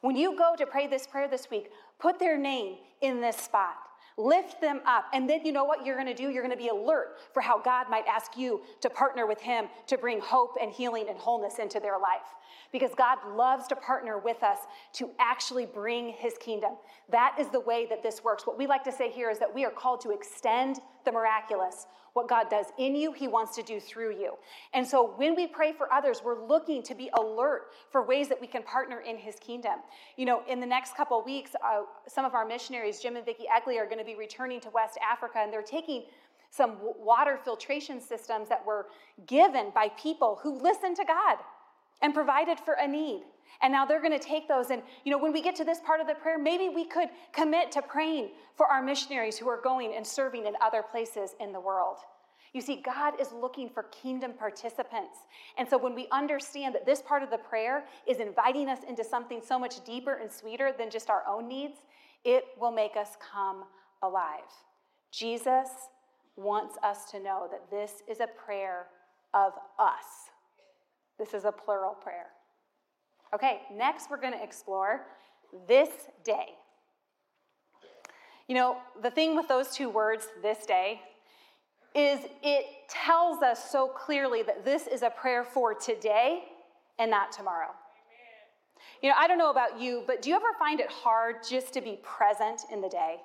When 0.00 0.16
you 0.16 0.36
go 0.38 0.54
to 0.56 0.66
pray 0.66 0.86
this 0.86 1.06
prayer 1.06 1.28
this 1.28 1.50
week, 1.50 1.70
put 1.98 2.18
their 2.18 2.38
name 2.38 2.76
in 3.00 3.20
this 3.20 3.36
spot. 3.36 3.74
Lift 4.18 4.62
them 4.62 4.80
up. 4.86 5.06
And 5.12 5.28
then 5.28 5.44
you 5.44 5.52
know 5.52 5.64
what 5.64 5.84
you're 5.84 5.96
going 5.96 6.06
to 6.06 6.14
do? 6.14 6.30
You're 6.30 6.42
going 6.42 6.56
to 6.56 6.62
be 6.62 6.68
alert 6.68 7.18
for 7.34 7.42
how 7.42 7.60
God 7.60 7.90
might 7.90 8.06
ask 8.06 8.36
you 8.36 8.62
to 8.80 8.88
partner 8.88 9.26
with 9.26 9.40
Him 9.40 9.66
to 9.88 9.98
bring 9.98 10.20
hope 10.20 10.56
and 10.60 10.72
healing 10.72 11.06
and 11.10 11.18
wholeness 11.18 11.58
into 11.58 11.80
their 11.80 11.98
life. 11.98 12.34
Because 12.72 12.90
God 12.96 13.18
loves 13.36 13.66
to 13.68 13.76
partner 13.76 14.18
with 14.18 14.42
us 14.42 14.58
to 14.94 15.10
actually 15.18 15.66
bring 15.66 16.10
His 16.10 16.34
kingdom. 16.38 16.72
That 17.10 17.36
is 17.38 17.48
the 17.48 17.60
way 17.60 17.86
that 17.90 18.02
this 18.02 18.22
works. 18.24 18.46
What 18.46 18.58
we 18.58 18.66
like 18.66 18.84
to 18.84 18.92
say 18.92 19.10
here 19.10 19.30
is 19.30 19.38
that 19.38 19.54
we 19.54 19.64
are 19.64 19.70
called 19.70 20.00
to 20.02 20.10
extend 20.10 20.80
the 21.04 21.12
miraculous. 21.12 21.86
What 22.16 22.28
God 22.28 22.48
does 22.48 22.66
in 22.78 22.96
you, 22.96 23.12
He 23.12 23.28
wants 23.28 23.54
to 23.56 23.62
do 23.62 23.78
through 23.78 24.18
you. 24.18 24.36
And 24.72 24.86
so 24.86 25.12
when 25.16 25.36
we 25.36 25.46
pray 25.46 25.72
for 25.72 25.92
others, 25.92 26.22
we're 26.24 26.46
looking 26.46 26.82
to 26.84 26.94
be 26.94 27.10
alert 27.18 27.72
for 27.90 28.02
ways 28.02 28.28
that 28.28 28.40
we 28.40 28.46
can 28.46 28.62
partner 28.62 29.00
in 29.00 29.18
His 29.18 29.36
kingdom. 29.36 29.80
You 30.16 30.24
know, 30.24 30.42
in 30.48 30.58
the 30.58 30.66
next 30.66 30.96
couple 30.96 31.22
weeks, 31.22 31.50
uh, 31.62 31.82
some 32.08 32.24
of 32.24 32.34
our 32.34 32.46
missionaries, 32.46 33.00
Jim 33.00 33.16
and 33.16 33.24
Vicki 33.26 33.44
Egley, 33.54 33.78
are 33.78 33.84
going 33.84 33.98
to 33.98 34.04
be 34.04 34.14
returning 34.14 34.60
to 34.60 34.70
West 34.70 34.98
Africa, 35.06 35.40
and 35.42 35.52
they're 35.52 35.60
taking 35.60 36.04
some 36.48 36.76
water 36.80 37.38
filtration 37.44 38.00
systems 38.00 38.48
that 38.48 38.64
were 38.64 38.86
given 39.26 39.70
by 39.74 39.90
people 39.90 40.38
who 40.42 40.58
listened 40.58 40.96
to 40.96 41.04
God 41.04 41.36
and 42.02 42.14
provided 42.14 42.58
for 42.58 42.74
a 42.74 42.86
need. 42.86 43.22
And 43.62 43.72
now 43.72 43.86
they're 43.86 44.02
going 44.02 44.18
to 44.18 44.24
take 44.24 44.48
those. 44.48 44.70
And, 44.70 44.82
you 45.04 45.10
know, 45.10 45.18
when 45.18 45.32
we 45.32 45.40
get 45.40 45.56
to 45.56 45.64
this 45.64 45.80
part 45.80 46.00
of 46.00 46.06
the 46.06 46.14
prayer, 46.14 46.38
maybe 46.38 46.68
we 46.68 46.84
could 46.84 47.08
commit 47.32 47.72
to 47.72 47.82
praying 47.82 48.30
for 48.56 48.66
our 48.66 48.82
missionaries 48.82 49.38
who 49.38 49.48
are 49.48 49.60
going 49.60 49.94
and 49.94 50.06
serving 50.06 50.46
in 50.46 50.54
other 50.62 50.82
places 50.82 51.34
in 51.40 51.52
the 51.52 51.60
world. 51.60 51.98
You 52.52 52.60
see, 52.60 52.76
God 52.76 53.20
is 53.20 53.32
looking 53.32 53.68
for 53.68 53.84
kingdom 53.84 54.32
participants. 54.32 55.18
And 55.58 55.68
so 55.68 55.76
when 55.76 55.94
we 55.94 56.06
understand 56.10 56.74
that 56.74 56.86
this 56.86 57.02
part 57.02 57.22
of 57.22 57.30
the 57.30 57.38
prayer 57.38 57.84
is 58.06 58.18
inviting 58.18 58.68
us 58.68 58.78
into 58.88 59.04
something 59.04 59.42
so 59.46 59.58
much 59.58 59.84
deeper 59.84 60.14
and 60.14 60.30
sweeter 60.30 60.72
than 60.76 60.90
just 60.90 61.10
our 61.10 61.22
own 61.28 61.48
needs, 61.48 61.78
it 62.24 62.44
will 62.58 62.70
make 62.70 62.96
us 62.96 63.16
come 63.20 63.64
alive. 64.02 64.40
Jesus 65.10 65.68
wants 66.36 66.76
us 66.82 67.10
to 67.10 67.20
know 67.20 67.48
that 67.50 67.70
this 67.70 68.02
is 68.08 68.20
a 68.20 68.26
prayer 68.26 68.86
of 69.34 69.52
us. 69.78 70.30
This 71.18 71.34
is 71.34 71.44
a 71.44 71.52
plural 71.52 71.94
prayer. 71.94 72.26
Okay, 73.34 73.62
next 73.72 74.10
we're 74.10 74.20
going 74.20 74.32
to 74.32 74.42
explore 74.42 75.06
this 75.66 75.88
day. 76.24 76.54
You 78.48 78.54
know, 78.54 78.76
the 79.02 79.10
thing 79.10 79.34
with 79.34 79.48
those 79.48 79.70
two 79.74 79.88
words, 79.90 80.28
this 80.42 80.66
day, 80.66 81.00
is 81.94 82.20
it 82.42 82.66
tells 82.88 83.42
us 83.42 83.70
so 83.70 83.88
clearly 83.88 84.42
that 84.42 84.64
this 84.64 84.86
is 84.86 85.02
a 85.02 85.10
prayer 85.10 85.42
for 85.42 85.74
today 85.74 86.44
and 86.98 87.10
not 87.10 87.32
tomorrow. 87.32 87.70
You 89.02 89.08
know, 89.08 89.16
I 89.18 89.26
don't 89.26 89.38
know 89.38 89.50
about 89.50 89.80
you, 89.80 90.04
but 90.06 90.22
do 90.22 90.30
you 90.30 90.36
ever 90.36 90.52
find 90.58 90.80
it 90.80 90.90
hard 90.90 91.36
just 91.48 91.72
to 91.74 91.80
be 91.80 91.98
present 92.02 92.62
in 92.72 92.80
the 92.80 92.88
day? 92.88 93.16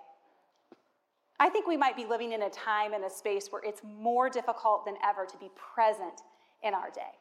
I 1.40 1.50
think 1.50 1.68
we 1.68 1.78
might 1.78 1.96
be 1.96 2.06
living 2.06 2.34
in 2.34 2.44
a 2.44 2.50
time 2.50 2.94
and 2.94 3.04
a 3.04 3.10
space 3.10 3.48
where 3.50 3.62
it's 3.64 3.82
more 3.84 4.30
difficult 4.30 4.86
than 4.86 4.96
ever 5.04 5.26
to 5.26 5.38
be 5.38 5.50
present 5.56 6.22
in 6.64 6.74
our 6.74 6.92
day. 6.92 7.21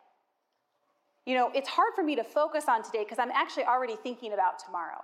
You 1.27 1.35
know, 1.35 1.51
it's 1.55 1.69
hard 1.69 1.93
for 1.95 2.03
me 2.03 2.17
to 2.17 2.25
focus 2.25 2.65
on 2.69 2.83
today 2.83 3.05
because 3.05 3.19
I'm 3.19 3.31
actually 3.31 3.65
already 3.65 3.97
thinking 3.97 4.33
about 4.33 4.59
tomorrow. 4.59 5.03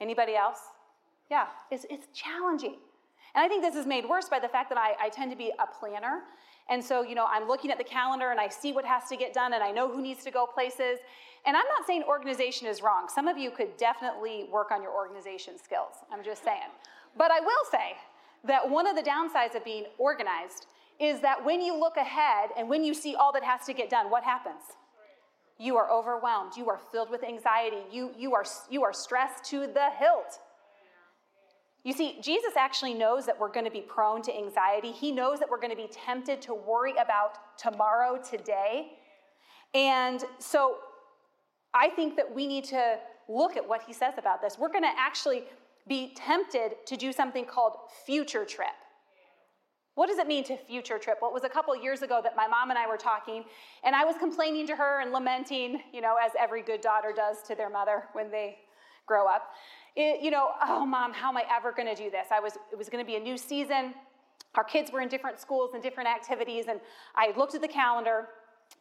Anybody 0.00 0.36
else? 0.36 0.60
Yeah, 1.30 1.46
it's, 1.70 1.84
it's 1.90 2.06
challenging. 2.14 2.76
And 3.34 3.44
I 3.44 3.48
think 3.48 3.62
this 3.62 3.74
is 3.74 3.86
made 3.86 4.08
worse 4.08 4.28
by 4.28 4.38
the 4.38 4.48
fact 4.48 4.70
that 4.70 4.78
I, 4.78 4.94
I 5.00 5.08
tend 5.08 5.30
to 5.30 5.36
be 5.36 5.52
a 5.58 5.66
planner. 5.66 6.22
And 6.70 6.82
so, 6.82 7.02
you 7.02 7.14
know, 7.14 7.26
I'm 7.28 7.48
looking 7.48 7.70
at 7.70 7.78
the 7.78 7.84
calendar 7.84 8.30
and 8.30 8.40
I 8.40 8.48
see 8.48 8.72
what 8.72 8.84
has 8.84 9.04
to 9.08 9.16
get 9.16 9.32
done 9.32 9.52
and 9.52 9.62
I 9.62 9.70
know 9.70 9.90
who 9.90 10.00
needs 10.00 10.24
to 10.24 10.30
go 10.30 10.46
places. 10.46 10.98
And 11.46 11.56
I'm 11.56 11.66
not 11.66 11.86
saying 11.86 12.04
organization 12.04 12.66
is 12.66 12.82
wrong. 12.82 13.08
Some 13.08 13.28
of 13.28 13.38
you 13.38 13.50
could 13.50 13.76
definitely 13.76 14.46
work 14.50 14.70
on 14.70 14.82
your 14.82 14.92
organization 14.92 15.54
skills. 15.62 15.94
I'm 16.12 16.24
just 16.24 16.44
saying. 16.44 16.70
But 17.16 17.30
I 17.30 17.40
will 17.40 17.64
say 17.70 17.96
that 18.44 18.68
one 18.68 18.86
of 18.86 18.96
the 18.96 19.02
downsides 19.02 19.54
of 19.54 19.64
being 19.64 19.84
organized 19.98 20.66
is 21.00 21.20
that 21.20 21.44
when 21.44 21.60
you 21.60 21.78
look 21.78 21.96
ahead 21.96 22.50
and 22.56 22.68
when 22.68 22.84
you 22.84 22.92
see 22.94 23.14
all 23.14 23.32
that 23.32 23.44
has 23.44 23.64
to 23.66 23.72
get 23.72 23.88
done, 23.88 24.10
what 24.10 24.24
happens? 24.24 24.62
You 25.58 25.76
are 25.76 25.90
overwhelmed. 25.90 26.52
You 26.56 26.68
are 26.70 26.78
filled 26.92 27.10
with 27.10 27.24
anxiety. 27.24 27.82
You, 27.90 28.12
you, 28.16 28.34
are, 28.34 28.44
you 28.70 28.84
are 28.84 28.92
stressed 28.92 29.44
to 29.50 29.60
the 29.66 29.90
hilt. 29.98 30.38
You 31.84 31.92
see, 31.92 32.18
Jesus 32.20 32.54
actually 32.56 32.94
knows 32.94 33.26
that 33.26 33.38
we're 33.38 33.50
going 33.50 33.64
to 33.64 33.70
be 33.70 33.80
prone 33.80 34.22
to 34.22 34.36
anxiety. 34.36 34.92
He 34.92 35.10
knows 35.12 35.38
that 35.38 35.48
we're 35.48 35.60
going 35.60 35.70
to 35.70 35.76
be 35.76 35.88
tempted 35.90 36.42
to 36.42 36.54
worry 36.54 36.92
about 36.92 37.38
tomorrow, 37.56 38.20
today. 38.20 38.98
And 39.74 40.22
so 40.38 40.76
I 41.74 41.88
think 41.90 42.16
that 42.16 42.32
we 42.32 42.46
need 42.46 42.64
to 42.64 42.98
look 43.28 43.56
at 43.56 43.66
what 43.66 43.82
he 43.82 43.92
says 43.92 44.14
about 44.18 44.40
this. 44.40 44.58
We're 44.58 44.68
going 44.68 44.84
to 44.84 44.98
actually 44.98 45.44
be 45.88 46.12
tempted 46.16 46.76
to 46.86 46.96
do 46.96 47.12
something 47.12 47.44
called 47.44 47.72
future 48.04 48.44
trip. 48.44 48.68
What 49.98 50.08
does 50.08 50.18
it 50.18 50.28
mean 50.28 50.44
to 50.44 50.56
future 50.56 50.96
trip? 50.96 51.18
Well, 51.20 51.28
it 51.28 51.34
was 51.34 51.42
a 51.42 51.48
couple 51.48 51.74
years 51.74 52.02
ago 52.02 52.20
that 52.22 52.36
my 52.36 52.46
mom 52.46 52.70
and 52.70 52.78
I 52.78 52.86
were 52.86 52.96
talking, 52.96 53.44
and 53.82 53.96
I 53.96 54.04
was 54.04 54.14
complaining 54.16 54.64
to 54.68 54.76
her 54.76 55.00
and 55.00 55.10
lamenting, 55.12 55.82
you 55.92 56.00
know, 56.00 56.14
as 56.24 56.30
every 56.38 56.62
good 56.62 56.80
daughter 56.80 57.12
does 57.12 57.42
to 57.48 57.56
their 57.56 57.68
mother 57.68 58.04
when 58.12 58.30
they 58.30 58.58
grow 59.06 59.26
up. 59.26 59.50
It, 59.96 60.22
you 60.22 60.30
know, 60.30 60.50
oh, 60.62 60.86
mom, 60.86 61.12
how 61.12 61.30
am 61.30 61.36
I 61.36 61.42
ever 61.50 61.72
going 61.72 61.92
to 61.92 62.00
do 62.00 62.12
this? 62.12 62.28
I 62.30 62.38
was, 62.38 62.52
it 62.70 62.78
was 62.78 62.88
going 62.88 63.04
to 63.04 63.06
be 63.06 63.16
a 63.16 63.20
new 63.20 63.36
season. 63.36 63.92
Our 64.54 64.62
kids 64.62 64.92
were 64.92 65.00
in 65.00 65.08
different 65.08 65.40
schools 65.40 65.70
and 65.74 65.82
different 65.82 66.08
activities, 66.08 66.66
and 66.68 66.78
I 67.16 67.32
looked 67.36 67.56
at 67.56 67.60
the 67.60 67.66
calendar 67.66 68.28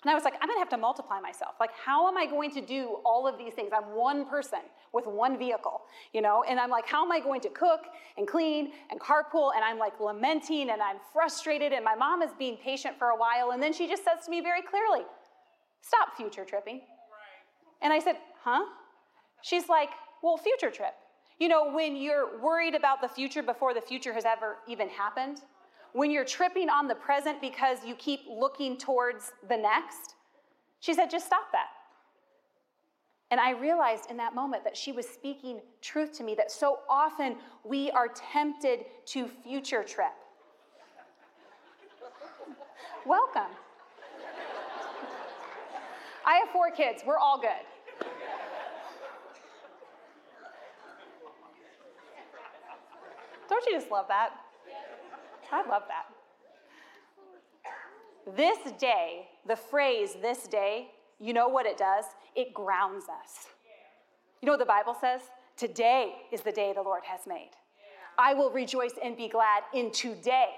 and 0.04 0.12
I 0.12 0.14
was 0.14 0.24
like, 0.24 0.36
I'm 0.42 0.48
gonna 0.48 0.60
have 0.60 0.70
to 0.70 0.78
multiply 0.78 1.20
myself. 1.20 1.56
Like, 1.60 1.72
how 1.74 2.08
am 2.08 2.18
I 2.18 2.28
going 2.28 2.52
to 2.52 2.62
do 2.62 2.98
all 3.04 3.28
of 3.28 3.38
these 3.38 3.54
things? 3.54 3.72
I'm 3.76 3.96
one 3.96 4.26
person 4.26 4.60
with 4.94 5.06
one 5.08 5.38
vehicle, 5.40 5.82
you 6.14 6.22
know? 6.22 6.44
And 6.48 6.60
I'm 6.60 6.70
like, 6.70 6.88
how 6.88 7.04
am 7.04 7.12
I 7.12 7.20
going 7.20 7.42
to 7.42 7.50
cook 7.50 7.82
and 8.18 8.28
clean 8.28 8.72
and 8.92 9.00
carpool? 9.00 9.52
And 9.56 9.64
I'm 9.64 9.80
like 9.80 10.00
lamenting 10.00 10.70
and 10.70 10.82
I'm 10.82 10.98
frustrated. 11.12 11.74
And 11.74 11.84
my 11.84 11.96
mom 11.96 12.22
is 12.22 12.30
being 12.38 12.58
patient 12.58 12.98
for 13.00 13.10
a 13.10 13.18
while. 13.18 13.52
And 13.52 13.62
then 13.62 13.74
she 13.74 13.88
just 13.88 14.04
says 14.04 14.26
to 14.26 14.32
me 14.32 14.42
very 14.42 14.62
clearly, 14.62 15.02
Stop 15.82 16.16
future 16.16 16.46
tripping. 16.46 16.82
And 17.82 17.92
I 17.92 18.00
said, 18.00 18.18
Huh? 18.44 18.66
She's 19.42 19.68
like, 19.68 19.90
Well, 20.22 20.38
future 20.38 20.70
trip. 20.70 20.94
You 21.40 21.48
know, 21.48 21.72
when 21.72 21.96
you're 21.96 22.40
worried 22.42 22.76
about 22.76 23.02
the 23.02 23.08
future 23.08 23.44
before 23.44 23.74
the 23.74 23.82
future 23.82 24.14
has 24.14 24.26
ever 24.26 24.58
even 24.68 24.90
happened, 24.90 25.42
when 25.94 26.12
you're 26.12 26.26
tripping 26.26 26.70
on 26.70 26.88
the 26.88 26.96
present 26.96 27.42
because 27.42 27.80
you 27.86 27.96
keep 27.96 28.22
looking 28.30 28.78
towards 28.78 29.32
the 29.48 29.58
next? 29.58 30.16
She 30.80 30.94
said, 30.94 31.10
just 31.10 31.26
stop 31.26 31.52
that. 31.52 31.68
And 33.30 33.42
I 33.42 33.52
realized 33.52 34.10
in 34.10 34.18
that 34.18 34.34
moment 34.34 34.64
that 34.64 34.78
she 34.78 34.92
was 34.92 35.08
speaking 35.08 35.60
truth 35.82 36.14
to 36.18 36.24
me, 36.24 36.34
that 36.36 36.50
so 36.50 36.80
often 36.90 37.36
we 37.66 37.92
are 37.92 38.08
tempted 38.08 38.86
to 39.08 39.28
future 39.28 39.84
trip. 39.84 40.14
Welcome. 43.06 43.52
I 46.26 46.36
have 46.40 46.50
four 46.52 46.72
kids, 46.72 47.04
we're 47.06 47.18
all 47.18 47.40
good. 47.40 48.08
Don't 53.50 53.66
you 53.66 53.74
just 53.74 53.90
love 53.90 54.08
that? 54.10 54.32
I 55.52 55.68
love 55.68 55.84
that. 55.88 56.06
This 58.36 58.58
day, 58.74 59.28
the 59.48 59.56
phrase 59.56 60.16
this 60.22 60.48
day, 60.48 60.90
you 61.20 61.34
know 61.34 61.48
what 61.48 61.66
it 61.66 61.78
does? 61.78 62.06
It 62.36 62.54
grounds 62.54 63.06
us. 63.06 63.48
You 64.42 64.46
know 64.46 64.54
what 64.54 64.60
the 64.60 64.66
Bible 64.66 64.96
says? 65.00 65.22
Today 65.56 66.14
is 66.32 66.42
the 66.42 66.52
day 66.52 66.74
the 66.76 66.82
Lord 66.82 67.04
has 67.06 67.22
made. 67.26 67.52
I 68.18 68.34
will 68.34 68.52
rejoice 68.52 68.94
and 69.04 69.16
be 69.16 69.28
glad 69.30 69.64
in 69.74 69.92
today. 69.92 70.50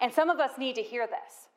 And 0.00 0.12
some 0.12 0.30
of 0.30 0.38
us 0.38 0.52
need 0.58 0.76
to 0.76 0.82
hear 0.82 1.06
this 1.06 1.48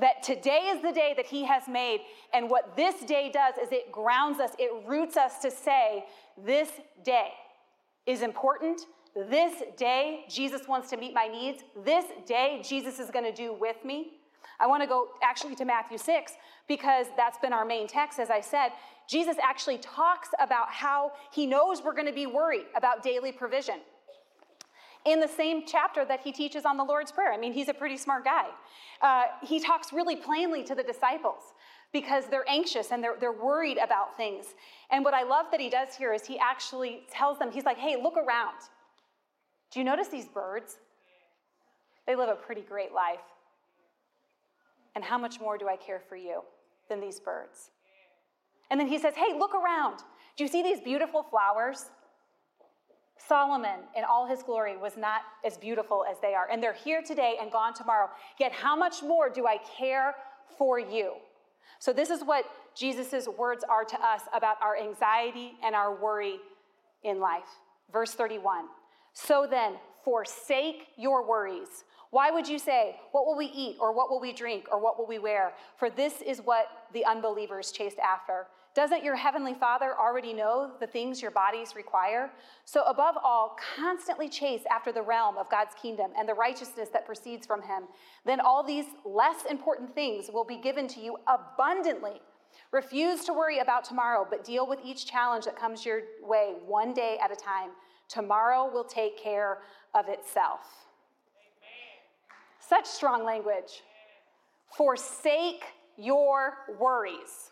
that 0.00 0.22
today 0.22 0.70
is 0.74 0.82
the 0.82 0.92
day 0.92 1.14
that 1.16 1.26
He 1.26 1.44
has 1.44 1.62
made. 1.68 2.00
And 2.34 2.50
what 2.50 2.76
this 2.76 3.00
day 3.04 3.30
does 3.32 3.54
is 3.56 3.72
it 3.72 3.90
grounds 3.90 4.40
us, 4.40 4.50
it 4.58 4.70
roots 4.86 5.16
us 5.16 5.38
to 5.38 5.50
say, 5.50 6.04
This 6.44 6.70
day 7.04 7.30
is 8.06 8.22
important 8.22 8.82
this 9.16 9.62
day, 9.78 10.24
Jesus 10.28 10.68
wants 10.68 10.90
to 10.90 10.96
meet 10.96 11.14
my 11.14 11.26
needs. 11.26 11.62
This 11.84 12.04
day, 12.26 12.60
Jesus 12.62 12.98
is 12.98 13.10
going 13.10 13.24
to 13.24 13.32
do 13.32 13.54
with 13.54 13.82
me. 13.84 14.12
I 14.60 14.66
want 14.66 14.82
to 14.82 14.86
go 14.86 15.08
actually 15.22 15.54
to 15.56 15.64
Matthew 15.64 15.98
6 15.98 16.32
because 16.68 17.06
that's 17.16 17.38
been 17.38 17.52
our 17.52 17.64
main 17.64 17.86
text, 17.86 18.18
as 18.18 18.30
I 18.30 18.40
said. 18.40 18.70
Jesus 19.08 19.36
actually 19.42 19.78
talks 19.78 20.28
about 20.40 20.70
how 20.70 21.12
he 21.32 21.46
knows 21.46 21.82
we're 21.82 21.94
going 21.94 22.06
to 22.06 22.12
be 22.12 22.26
worried 22.26 22.66
about 22.76 23.02
daily 23.02 23.32
provision. 23.32 23.76
In 25.04 25.20
the 25.20 25.28
same 25.28 25.62
chapter 25.66 26.04
that 26.04 26.20
he 26.20 26.32
teaches 26.32 26.64
on 26.64 26.76
the 26.76 26.84
Lord's 26.84 27.12
Prayer. 27.12 27.32
I 27.32 27.38
mean, 27.38 27.52
he's 27.52 27.68
a 27.68 27.74
pretty 27.74 27.96
smart 27.96 28.24
guy. 28.24 28.46
Uh, 29.00 29.24
he 29.42 29.60
talks 29.60 29.92
really 29.92 30.16
plainly 30.16 30.64
to 30.64 30.74
the 30.74 30.82
disciples 30.82 31.54
because 31.92 32.24
they're 32.26 32.48
anxious 32.48 32.90
and 32.90 33.02
they're, 33.02 33.16
they're 33.18 33.32
worried 33.32 33.78
about 33.78 34.16
things. 34.16 34.46
And 34.90 35.04
what 35.04 35.14
I 35.14 35.22
love 35.22 35.46
that 35.52 35.60
he 35.60 35.70
does 35.70 35.94
here 35.96 36.12
is 36.12 36.26
he 36.26 36.38
actually 36.38 37.04
tells 37.10 37.38
them, 37.38 37.52
he's 37.52 37.64
like, 37.64 37.78
hey, 37.78 37.96
look 38.02 38.16
around. 38.16 38.56
Do 39.72 39.80
you 39.80 39.84
notice 39.84 40.08
these 40.08 40.26
birds? 40.26 40.78
They 42.06 42.14
live 42.14 42.28
a 42.28 42.34
pretty 42.34 42.62
great 42.62 42.92
life. 42.92 43.20
And 44.94 45.04
how 45.04 45.18
much 45.18 45.40
more 45.40 45.58
do 45.58 45.68
I 45.68 45.76
care 45.76 46.00
for 46.08 46.16
you 46.16 46.42
than 46.88 47.00
these 47.00 47.20
birds? 47.20 47.70
And 48.70 48.80
then 48.80 48.86
he 48.86 48.98
says, 48.98 49.14
Hey, 49.14 49.36
look 49.38 49.54
around. 49.54 49.98
Do 50.36 50.44
you 50.44 50.48
see 50.48 50.62
these 50.62 50.80
beautiful 50.80 51.22
flowers? 51.22 51.86
Solomon, 53.18 53.80
in 53.96 54.04
all 54.04 54.26
his 54.26 54.42
glory, 54.42 54.76
was 54.76 54.96
not 54.96 55.22
as 55.44 55.56
beautiful 55.56 56.04
as 56.08 56.18
they 56.20 56.34
are. 56.34 56.48
And 56.50 56.62
they're 56.62 56.74
here 56.74 57.02
today 57.02 57.36
and 57.40 57.50
gone 57.50 57.74
tomorrow. 57.74 58.08
Yet, 58.38 58.52
how 58.52 58.76
much 58.76 59.02
more 59.02 59.30
do 59.30 59.46
I 59.46 59.58
care 59.78 60.14
for 60.58 60.78
you? 60.78 61.14
So, 61.78 61.92
this 61.92 62.10
is 62.10 62.22
what 62.22 62.44
Jesus' 62.74 63.26
words 63.26 63.64
are 63.68 63.84
to 63.84 63.96
us 63.96 64.22
about 64.34 64.56
our 64.62 64.76
anxiety 64.76 65.52
and 65.64 65.74
our 65.74 65.94
worry 65.94 66.36
in 67.02 67.18
life. 67.20 67.48
Verse 67.92 68.12
31 68.12 68.66
So 69.16 69.46
then, 69.48 69.76
forsake 70.04 70.88
your 70.98 71.26
worries. 71.26 71.84
Why 72.10 72.30
would 72.30 72.46
you 72.46 72.58
say, 72.58 72.96
What 73.12 73.24
will 73.24 73.36
we 73.36 73.46
eat, 73.46 73.78
or 73.80 73.94
what 73.94 74.10
will 74.10 74.20
we 74.20 74.34
drink, 74.34 74.66
or 74.70 74.78
what 74.78 74.98
will 74.98 75.06
we 75.06 75.18
wear? 75.18 75.54
For 75.78 75.88
this 75.88 76.20
is 76.20 76.42
what 76.42 76.66
the 76.92 77.02
unbelievers 77.06 77.72
chased 77.72 77.98
after. 77.98 78.46
Doesn't 78.74 79.02
your 79.02 79.16
heavenly 79.16 79.54
Father 79.54 79.94
already 79.98 80.34
know 80.34 80.72
the 80.80 80.86
things 80.86 81.22
your 81.22 81.30
bodies 81.30 81.74
require? 81.74 82.30
So, 82.66 82.82
above 82.82 83.14
all, 83.24 83.56
constantly 83.74 84.28
chase 84.28 84.64
after 84.70 84.92
the 84.92 85.00
realm 85.00 85.38
of 85.38 85.50
God's 85.50 85.74
kingdom 85.80 86.10
and 86.16 86.28
the 86.28 86.34
righteousness 86.34 86.90
that 86.92 87.06
proceeds 87.06 87.46
from 87.46 87.62
Him. 87.62 87.84
Then 88.26 88.38
all 88.38 88.62
these 88.62 88.84
less 89.06 89.46
important 89.48 89.94
things 89.94 90.28
will 90.30 90.44
be 90.44 90.58
given 90.58 90.86
to 90.88 91.00
you 91.00 91.16
abundantly. 91.26 92.20
Refuse 92.70 93.24
to 93.24 93.32
worry 93.32 93.60
about 93.60 93.82
tomorrow, 93.84 94.26
but 94.28 94.44
deal 94.44 94.66
with 94.66 94.80
each 94.84 95.06
challenge 95.06 95.46
that 95.46 95.56
comes 95.56 95.86
your 95.86 96.02
way 96.22 96.52
one 96.66 96.92
day 96.92 97.16
at 97.22 97.32
a 97.32 97.36
time. 97.36 97.70
Tomorrow 98.08 98.70
will 98.72 98.84
take 98.84 99.22
care 99.22 99.58
of 99.94 100.08
itself. 100.08 100.60
Amen. 101.36 102.58
Such 102.60 102.86
strong 102.86 103.24
language. 103.24 103.82
Forsake 104.76 105.64
your 105.96 106.54
worries. 106.78 107.50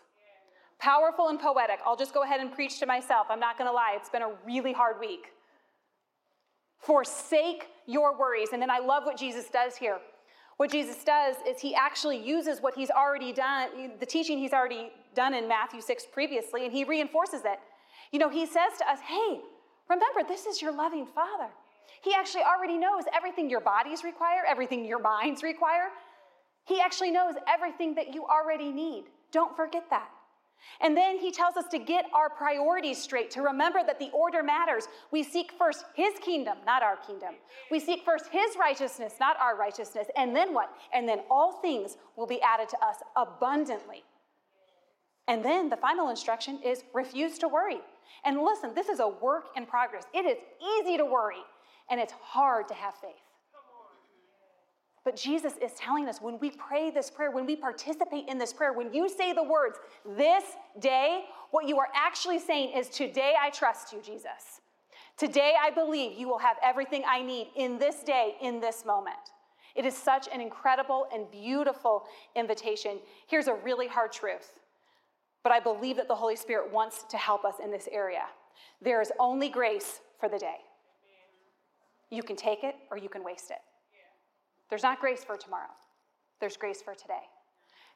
Powerful 0.79 1.29
and 1.29 1.39
poetic. 1.39 1.79
I'll 1.85 1.95
just 1.95 2.13
go 2.13 2.23
ahead 2.23 2.41
and 2.41 2.51
preach 2.51 2.79
to 2.79 2.85
myself. 2.85 3.27
I'm 3.29 3.39
not 3.39 3.57
going 3.57 3.69
to 3.69 3.73
lie, 3.73 3.95
it's 3.95 4.09
been 4.09 4.21
a 4.21 4.33
really 4.45 4.73
hard 4.73 4.99
week. 4.99 5.31
Forsake 6.79 7.67
your 7.87 8.17
worries. 8.17 8.49
And 8.53 8.61
then 8.61 8.69
I 8.69 8.79
love 8.79 9.05
what 9.05 9.17
Jesus 9.17 9.49
does 9.49 9.75
here. 9.75 9.99
What 10.57 10.71
Jesus 10.71 11.03
does 11.03 11.35
is 11.47 11.59
he 11.59 11.75
actually 11.75 12.17
uses 12.17 12.61
what 12.61 12.75
he's 12.75 12.89
already 12.89 13.33
done, 13.33 13.91
the 13.99 14.05
teaching 14.05 14.37
he's 14.37 14.53
already 14.53 14.91
done 15.13 15.33
in 15.33 15.47
Matthew 15.47 15.81
6 15.81 16.05
previously, 16.13 16.65
and 16.65 16.71
he 16.71 16.83
reinforces 16.83 17.41
it. 17.43 17.59
You 18.11 18.19
know, 18.19 18.29
he 18.29 18.45
says 18.45 18.77
to 18.77 18.89
us, 18.89 18.99
hey, 19.01 19.41
remember, 19.89 20.21
this 20.27 20.45
is 20.45 20.61
your 20.61 20.71
loving 20.71 21.05
Father. 21.05 21.49
He 22.01 22.13
actually 22.13 22.43
already 22.43 22.77
knows 22.77 23.03
everything 23.15 23.49
your 23.49 23.61
bodies 23.61 24.03
require, 24.03 24.43
everything 24.47 24.85
your 24.85 24.99
minds 24.99 25.43
require. 25.43 25.89
He 26.65 26.79
actually 26.79 27.11
knows 27.11 27.35
everything 27.47 27.95
that 27.95 28.13
you 28.13 28.25
already 28.25 28.71
need. 28.71 29.05
Don't 29.31 29.55
forget 29.55 29.85
that. 29.89 30.09
And 30.81 30.95
then 30.95 31.17
he 31.17 31.31
tells 31.31 31.57
us 31.57 31.65
to 31.71 31.79
get 31.79 32.05
our 32.13 32.29
priorities 32.29 33.01
straight, 33.01 33.31
to 33.31 33.41
remember 33.41 33.79
that 33.85 33.99
the 33.99 34.09
order 34.11 34.43
matters. 34.43 34.87
We 35.11 35.23
seek 35.23 35.51
first 35.57 35.85
his 35.95 36.13
kingdom, 36.21 36.57
not 36.65 36.83
our 36.83 36.97
kingdom. 36.97 37.35
We 37.71 37.79
seek 37.79 38.03
first 38.03 38.25
his 38.31 38.55
righteousness, 38.59 39.13
not 39.19 39.37
our 39.39 39.55
righteousness. 39.55 40.07
And 40.17 40.35
then 40.35 40.53
what? 40.53 40.69
And 40.93 41.07
then 41.07 41.21
all 41.29 41.53
things 41.61 41.97
will 42.15 42.27
be 42.27 42.41
added 42.41 42.69
to 42.69 42.85
us 42.85 42.97
abundantly. 43.15 44.03
And 45.27 45.43
then 45.43 45.69
the 45.69 45.77
final 45.77 46.09
instruction 46.09 46.59
is 46.63 46.83
refuse 46.93 47.37
to 47.39 47.47
worry. 47.47 47.79
And 48.23 48.41
listen, 48.41 48.73
this 48.73 48.89
is 48.89 48.99
a 48.99 49.07
work 49.07 49.47
in 49.55 49.65
progress. 49.65 50.03
It 50.13 50.25
is 50.25 50.37
easy 50.79 50.97
to 50.97 51.05
worry, 51.05 51.43
and 51.89 51.99
it's 51.99 52.13
hard 52.13 52.67
to 52.69 52.73
have 52.73 52.95
faith. 52.95 53.13
But 55.03 55.15
Jesus 55.15 55.53
is 55.61 55.71
telling 55.73 56.07
us 56.09 56.19
when 56.19 56.39
we 56.39 56.49
pray 56.49 56.89
this 56.89 57.11
prayer, 57.11 57.29
when 57.29 57.45
we 57.45 57.55
participate 57.55 58.27
in 58.27 58.39
this 58.39 58.51
prayer, 58.51 58.73
when 58.73 58.91
you 58.91 59.07
say 59.07 59.33
the 59.33 59.43
words, 59.43 59.77
this 60.17 60.43
day, 60.79 61.25
what 61.51 61.67
you 61.67 61.77
are 61.77 61.89
actually 61.93 62.39
saying 62.39 62.75
is, 62.75 62.89
Today 62.89 63.33
I 63.39 63.51
trust 63.51 63.93
you, 63.93 64.01
Jesus. 64.01 64.61
Today 65.15 65.53
I 65.61 65.69
believe 65.69 66.17
you 66.17 66.27
will 66.27 66.39
have 66.39 66.57
everything 66.63 67.03
I 67.07 67.21
need 67.21 67.49
in 67.55 67.77
this 67.77 68.03
day, 68.03 68.35
in 68.41 68.59
this 68.59 68.83
moment. 68.83 69.15
It 69.75 69.85
is 69.85 69.95
such 69.95 70.27
an 70.33 70.41
incredible 70.41 71.07
and 71.13 71.29
beautiful 71.29 72.05
invitation. 72.35 72.97
Here's 73.27 73.47
a 73.47 73.53
really 73.53 73.87
hard 73.87 74.11
truth, 74.11 74.59
but 75.45 75.51
I 75.51 75.59
believe 75.59 75.97
that 75.97 76.07
the 76.07 76.15
Holy 76.15 76.35
Spirit 76.35 76.73
wants 76.73 77.03
to 77.07 77.17
help 77.17 77.45
us 77.45 77.57
in 77.63 77.69
this 77.69 77.87
area. 77.91 78.23
There 78.81 78.99
is 78.99 79.11
only 79.19 79.47
grace 79.47 80.01
for 80.19 80.27
the 80.27 80.39
day. 80.39 80.55
You 82.09 82.23
can 82.23 82.35
take 82.35 82.63
it 82.63 82.73
or 82.89 82.97
you 82.97 83.09
can 83.09 83.23
waste 83.23 83.51
it. 83.51 83.59
There's 84.71 84.81
not 84.81 84.99
grace 84.99 85.23
for 85.23 85.37
tomorrow, 85.37 85.69
there's 86.39 86.57
grace 86.57 86.81
for 86.81 86.95
today. 86.95 87.21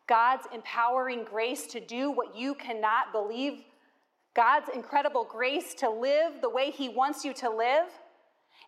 God's 0.08 0.46
empowering 0.54 1.24
grace 1.24 1.66
to 1.68 1.80
do 1.80 2.12
what 2.12 2.38
you 2.38 2.54
cannot 2.54 3.12
believe, 3.12 3.64
God's 4.36 4.70
incredible 4.72 5.24
grace 5.24 5.74
to 5.80 5.90
live 5.90 6.42
the 6.42 6.50
way 6.52 6.70
He 6.70 6.88
wants 6.88 7.26
you 7.26 7.34
to 7.34 7.50
live. 7.50 7.88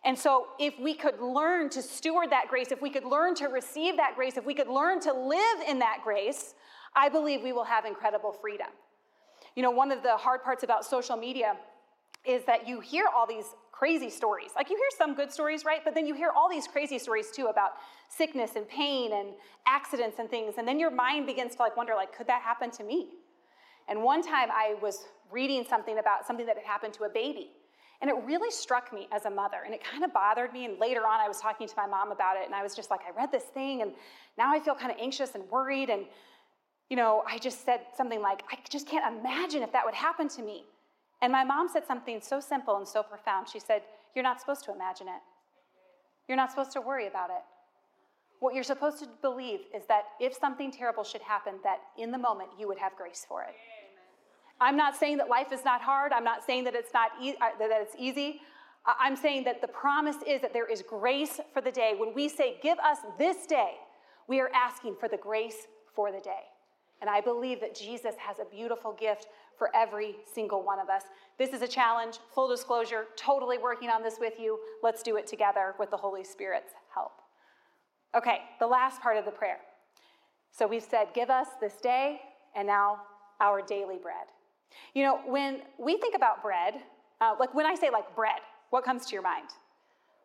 And 0.04 0.18
so, 0.18 0.48
if 0.58 0.76
we 0.80 0.94
could 0.94 1.20
learn 1.20 1.70
to 1.70 1.82
steward 1.82 2.30
that 2.30 2.48
grace, 2.48 2.72
if 2.72 2.82
we 2.82 2.90
could 2.90 3.04
learn 3.04 3.36
to 3.36 3.46
receive 3.46 3.96
that 3.98 4.16
grace, 4.16 4.36
if 4.36 4.44
we 4.44 4.54
could 4.54 4.66
learn 4.66 4.98
to 5.02 5.12
live 5.12 5.68
in 5.68 5.78
that 5.78 5.98
grace, 6.02 6.54
I 6.94 7.08
believe 7.08 7.42
we 7.42 7.52
will 7.52 7.64
have 7.64 7.84
incredible 7.84 8.32
freedom. 8.32 8.68
You 9.54 9.62
know, 9.62 9.70
one 9.70 9.90
of 9.90 10.02
the 10.02 10.16
hard 10.16 10.42
parts 10.42 10.62
about 10.62 10.84
social 10.84 11.16
media 11.16 11.56
is 12.24 12.44
that 12.44 12.68
you 12.68 12.80
hear 12.80 13.06
all 13.14 13.26
these 13.26 13.46
crazy 13.72 14.10
stories. 14.10 14.50
Like 14.54 14.70
you 14.70 14.76
hear 14.76 14.88
some 14.96 15.14
good 15.14 15.32
stories, 15.32 15.64
right? 15.64 15.80
But 15.84 15.94
then 15.94 16.06
you 16.06 16.14
hear 16.14 16.30
all 16.30 16.48
these 16.48 16.68
crazy 16.68 16.98
stories 16.98 17.30
too 17.30 17.46
about 17.46 17.72
sickness 18.08 18.52
and 18.54 18.68
pain 18.68 19.12
and 19.12 19.30
accidents 19.66 20.18
and 20.18 20.30
things. 20.30 20.54
And 20.58 20.68
then 20.68 20.78
your 20.78 20.90
mind 20.90 21.26
begins 21.26 21.56
to 21.56 21.62
like 21.62 21.76
wonder, 21.76 21.94
like, 21.94 22.16
could 22.16 22.28
that 22.28 22.42
happen 22.42 22.70
to 22.72 22.84
me? 22.84 23.08
And 23.88 24.02
one 24.02 24.22
time 24.22 24.50
I 24.52 24.76
was 24.80 25.06
reading 25.30 25.64
something 25.68 25.98
about 25.98 26.26
something 26.26 26.46
that 26.46 26.56
had 26.56 26.64
happened 26.64 26.94
to 26.94 27.04
a 27.04 27.08
baby. 27.08 27.50
And 28.00 28.10
it 28.10 28.16
really 28.24 28.50
struck 28.50 28.92
me 28.92 29.08
as 29.12 29.24
a 29.26 29.30
mother. 29.30 29.58
And 29.64 29.74
it 29.74 29.82
kind 29.82 30.04
of 30.04 30.12
bothered 30.12 30.52
me. 30.52 30.64
And 30.64 30.78
later 30.78 31.06
on, 31.06 31.20
I 31.20 31.28
was 31.28 31.40
talking 31.40 31.66
to 31.66 31.74
my 31.76 31.86
mom 31.86 32.10
about 32.10 32.36
it. 32.36 32.46
And 32.46 32.54
I 32.54 32.62
was 32.62 32.74
just 32.74 32.90
like, 32.90 33.00
I 33.06 33.16
read 33.16 33.30
this 33.30 33.44
thing. 33.44 33.82
And 33.82 33.92
now 34.36 34.52
I 34.52 34.60
feel 34.60 34.74
kind 34.74 34.90
of 34.90 34.98
anxious 35.00 35.34
and 35.34 35.48
worried. 35.50 35.88
And, 35.88 36.06
you 36.92 36.96
know, 36.96 37.24
I 37.26 37.38
just 37.38 37.64
said 37.64 37.80
something 37.96 38.20
like, 38.20 38.42
I 38.52 38.58
just 38.68 38.86
can't 38.86 39.18
imagine 39.18 39.62
if 39.62 39.72
that 39.72 39.82
would 39.82 39.94
happen 39.94 40.28
to 40.28 40.42
me. 40.42 40.66
And 41.22 41.32
my 41.32 41.42
mom 41.42 41.66
said 41.66 41.86
something 41.86 42.20
so 42.20 42.38
simple 42.38 42.76
and 42.76 42.86
so 42.86 43.02
profound. 43.02 43.48
She 43.48 43.60
said, 43.60 43.80
You're 44.14 44.22
not 44.22 44.40
supposed 44.40 44.62
to 44.64 44.74
imagine 44.74 45.08
it. 45.08 45.22
You're 46.28 46.36
not 46.36 46.50
supposed 46.50 46.70
to 46.72 46.82
worry 46.82 47.06
about 47.06 47.30
it. 47.30 47.42
What 48.40 48.54
you're 48.54 48.62
supposed 48.62 48.98
to 48.98 49.08
believe 49.22 49.60
is 49.74 49.84
that 49.88 50.02
if 50.20 50.34
something 50.34 50.70
terrible 50.70 51.02
should 51.02 51.22
happen, 51.22 51.54
that 51.64 51.78
in 51.96 52.10
the 52.10 52.18
moment 52.18 52.50
you 52.58 52.68
would 52.68 52.76
have 52.76 52.94
grace 52.94 53.24
for 53.26 53.42
it. 53.42 53.54
I'm 54.60 54.76
not 54.76 54.94
saying 54.94 55.16
that 55.16 55.30
life 55.30 55.50
is 55.50 55.64
not 55.64 55.80
hard. 55.80 56.12
I'm 56.12 56.24
not 56.24 56.44
saying 56.44 56.64
that 56.64 56.74
it's 56.74 56.92
not 56.92 57.12
e- 57.22 57.36
uh, 57.40 57.56
that 57.58 57.70
it's 57.70 57.96
easy. 57.98 58.42
I'm 58.84 59.16
saying 59.16 59.44
that 59.44 59.62
the 59.62 59.68
promise 59.68 60.16
is 60.26 60.42
that 60.42 60.52
there 60.52 60.70
is 60.70 60.82
grace 60.86 61.40
for 61.54 61.62
the 61.62 61.72
day. 61.72 61.94
When 61.96 62.12
we 62.12 62.28
say, 62.28 62.58
"Give 62.62 62.78
us 62.80 62.98
this 63.16 63.46
day," 63.46 63.78
we 64.26 64.40
are 64.40 64.50
asking 64.52 64.96
for 64.96 65.08
the 65.08 65.16
grace 65.16 65.68
for 65.94 66.12
the 66.12 66.20
day. 66.20 66.51
And 67.02 67.10
I 67.10 67.20
believe 67.20 67.60
that 67.60 67.74
Jesus 67.74 68.14
has 68.16 68.38
a 68.38 68.44
beautiful 68.44 68.92
gift 68.92 69.26
for 69.58 69.74
every 69.74 70.16
single 70.32 70.62
one 70.62 70.78
of 70.78 70.88
us. 70.88 71.02
This 71.36 71.52
is 71.52 71.60
a 71.60 71.66
challenge, 71.66 72.20
full 72.32 72.48
disclosure, 72.48 73.06
totally 73.16 73.58
working 73.58 73.90
on 73.90 74.04
this 74.04 74.18
with 74.20 74.34
you. 74.38 74.60
Let's 74.84 75.02
do 75.02 75.16
it 75.16 75.26
together 75.26 75.74
with 75.80 75.90
the 75.90 75.96
Holy 75.96 76.22
Spirit's 76.22 76.74
help. 76.94 77.10
Okay, 78.16 78.38
the 78.60 78.68
last 78.68 79.02
part 79.02 79.16
of 79.16 79.24
the 79.24 79.32
prayer. 79.32 79.58
So 80.52 80.68
we've 80.68 80.82
said, 80.82 81.08
Give 81.12 81.28
us 81.28 81.48
this 81.60 81.74
day, 81.82 82.20
and 82.54 82.68
now 82.68 83.00
our 83.40 83.60
daily 83.60 83.98
bread. 84.00 84.28
You 84.94 85.02
know, 85.02 85.20
when 85.26 85.62
we 85.78 85.98
think 85.98 86.14
about 86.14 86.40
bread, 86.40 86.74
uh, 87.20 87.34
like 87.40 87.52
when 87.52 87.66
I 87.66 87.74
say 87.74 87.90
like 87.90 88.14
bread, 88.14 88.40
what 88.70 88.84
comes 88.84 89.06
to 89.06 89.12
your 89.12 89.22
mind? 89.22 89.48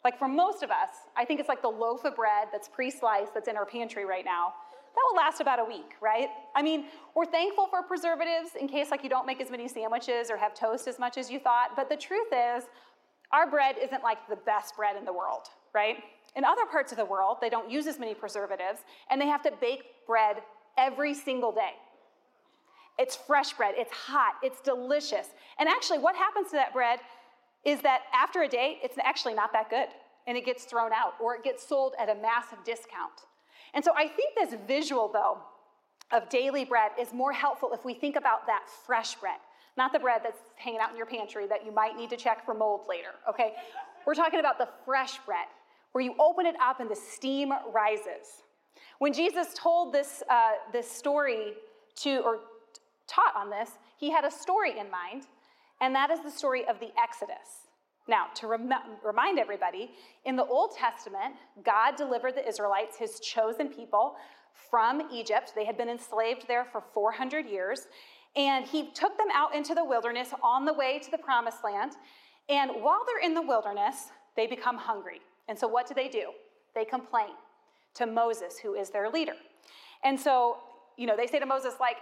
Like 0.04 0.20
for 0.20 0.28
most 0.28 0.62
of 0.62 0.70
us, 0.70 0.90
I 1.18 1.26
think 1.26 1.40
it's 1.40 1.50
like 1.50 1.64
the 1.64 1.70
loaf 1.70 2.06
of 2.06 2.16
bread 2.16 2.50
that's 2.52 2.68
pre 2.68 2.92
sliced 2.92 3.34
that's 3.34 3.48
in 3.48 3.58
our 3.58 3.66
pantry 3.66 4.06
right 4.06 4.24
now 4.24 4.54
that 4.98 5.04
will 5.12 5.18
last 5.18 5.42
about 5.42 5.60
a 5.60 5.64
week, 5.64 5.94
right? 6.02 6.30
I 6.56 6.64
mean, 6.64 6.86
we're 7.16 7.26
thankful 7.26 7.68
for 7.68 7.84
preservatives 7.84 8.56
in 8.60 8.68
case 8.68 8.90
like 8.90 9.04
you 9.04 9.10
don't 9.10 9.28
make 9.28 9.40
as 9.40 9.52
many 9.52 9.68
sandwiches 9.68 10.32
or 10.32 10.38
have 10.38 10.56
toast 10.56 10.88
as 10.88 10.98
much 10.98 11.18
as 11.18 11.30
you 11.30 11.40
thought, 11.40 11.76
but 11.76 11.88
the 11.88 11.96
truth 11.96 12.28
is 12.32 12.64
our 13.32 13.50
bread 13.50 13.76
isn't 13.80 14.04
like 14.04 14.18
the 14.28 14.38
best 14.38 14.76
bread 14.76 14.96
in 14.96 15.06
the 15.06 15.14
world, 15.14 15.50
right? 15.74 15.98
In 16.36 16.44
other 16.44 16.66
parts 16.66 16.92
of 16.92 16.98
the 16.98 17.06
world, 17.06 17.38
they 17.42 17.50
don't 17.50 17.70
use 17.70 17.86
as 17.86 18.00
many 18.00 18.16
preservatives 18.16 18.80
and 19.12 19.22
they 19.22 19.28
have 19.28 19.44
to 19.44 19.52
bake 19.62 19.84
bread 20.08 20.38
every 20.78 21.14
single 21.14 21.52
day. 21.52 21.74
It's 22.98 23.16
fresh 23.16 23.54
bread, 23.54 23.76
it's 23.78 23.94
hot, 23.94 24.34
it's 24.42 24.62
delicious. 24.62 25.28
And 25.60 25.70
actually, 25.70 26.00
what 26.00 26.16
happens 26.16 26.48
to 26.50 26.56
that 26.56 26.74
bread 26.74 27.00
is 27.64 27.82
that 27.82 28.02
after 28.14 28.42
a 28.42 28.48
day, 28.48 28.80
it's 28.82 28.98
actually 29.04 29.36
not 29.36 29.54
that 29.54 29.70
good 29.70 29.90
and 30.26 30.36
it 30.38 30.46
gets 30.46 30.66
thrown 30.66 30.92
out 30.92 31.14
or 31.20 31.36
it 31.36 31.44
gets 31.44 31.68
sold 31.68 31.94
at 32.00 32.10
a 32.10 32.16
massive 32.16 32.64
discount. 32.66 33.28
And 33.74 33.84
so 33.84 33.92
I 33.96 34.08
think 34.08 34.36
this 34.36 34.60
visual, 34.68 35.10
though, 35.12 35.38
of 36.12 36.30
daily 36.30 36.66
bread 36.66 36.92
is 37.00 37.14
more 37.14 37.34
helpful 37.34 37.72
if 37.74 37.84
we 37.84 37.94
think 37.94 38.16
about 38.16 38.48
that 38.48 38.64
fresh 38.86 39.16
bread, 39.16 39.40
not 39.76 39.92
the 39.92 40.00
bread 40.00 40.22
that's 40.24 40.40
hanging 40.56 40.80
out 40.80 40.92
in 40.92 40.98
your 40.98 41.06
pantry 41.06 41.48
that 41.48 41.66
you 41.66 41.72
might 41.72 41.98
need 41.98 42.10
to 42.10 42.18
check 42.18 42.46
for 42.46 42.54
mold 42.54 42.82
later, 42.88 43.10
okay? 43.30 43.54
We're 44.06 44.16
talking 44.16 44.40
about 44.40 44.58
the 44.58 44.70
fresh 44.86 45.18
bread, 45.26 45.48
where 45.92 46.04
you 46.04 46.16
open 46.20 46.46
it 46.46 46.56
up 46.62 46.80
and 46.80 46.90
the 46.90 46.96
steam 46.96 47.52
rises. 47.74 48.44
When 49.00 49.12
Jesus 49.14 49.54
told 49.54 49.94
this, 49.94 50.24
uh, 50.30 50.52
this 50.72 50.90
story 50.90 51.54
to, 51.98 52.20
or 52.20 52.40
taught 53.08 53.36
on 53.36 53.50
this, 53.50 53.72
he 53.98 54.10
had 54.12 54.24
a 54.24 54.32
story 54.32 54.80
in 54.80 54.90
mind. 54.90 55.28
and 55.82 55.94
that 55.96 56.10
is 56.10 56.20
the 56.22 56.32
story 56.32 56.68
of 56.68 56.80
the 56.80 56.90
Exodus. 56.98 57.67
Now, 58.08 58.28
to 58.36 58.48
rem- 58.48 58.72
remind 59.04 59.40
everybody, 59.40 59.92
in 60.26 60.36
the 60.36 60.46
Old 60.46 60.76
Testament, 60.76 61.36
God 61.66 61.96
delivered 61.96 62.36
the 62.36 62.48
Israelites, 62.48 62.98
his 62.98 63.20
chosen 63.20 63.68
people, 63.68 64.16
from 64.70 65.10
Egypt. 65.12 65.54
They 65.56 65.66
had 65.66 65.78
been 65.78 65.90
enslaved 65.90 66.48
there 66.48 66.66
for 66.66 66.82
400 66.94 67.46
years. 67.46 67.88
And 68.36 68.66
he 68.66 68.92
took 68.92 69.18
them 69.18 69.28
out 69.34 69.56
into 69.56 69.74
the 69.74 69.84
wilderness 69.84 70.30
on 70.44 70.66
the 70.66 70.74
way 70.74 71.00
to 71.00 71.12
the 71.12 71.18
promised 71.18 71.64
land. 71.64 71.94
And 72.50 72.72
while 72.82 73.02
they're 73.06 73.26
in 73.26 73.34
the 73.34 73.42
wilderness, 73.42 74.10
they 74.36 74.48
become 74.48 74.78
hungry. 74.78 75.22
And 75.48 75.58
so, 75.58 75.68
what 75.68 75.88
do 75.88 75.94
they 75.94 76.08
do? 76.08 76.32
They 76.76 76.86
complain 76.86 77.32
to 77.96 78.06
Moses, 78.06 78.60
who 78.60 78.76
is 78.76 78.90
their 78.90 79.10
leader. 79.10 79.34
And 80.04 80.20
so, 80.20 80.58
you 80.98 81.08
know, 81.08 81.18
they 81.18 81.28
say 81.28 81.40
to 81.40 81.46
Moses, 81.46 81.76
like, 81.80 81.98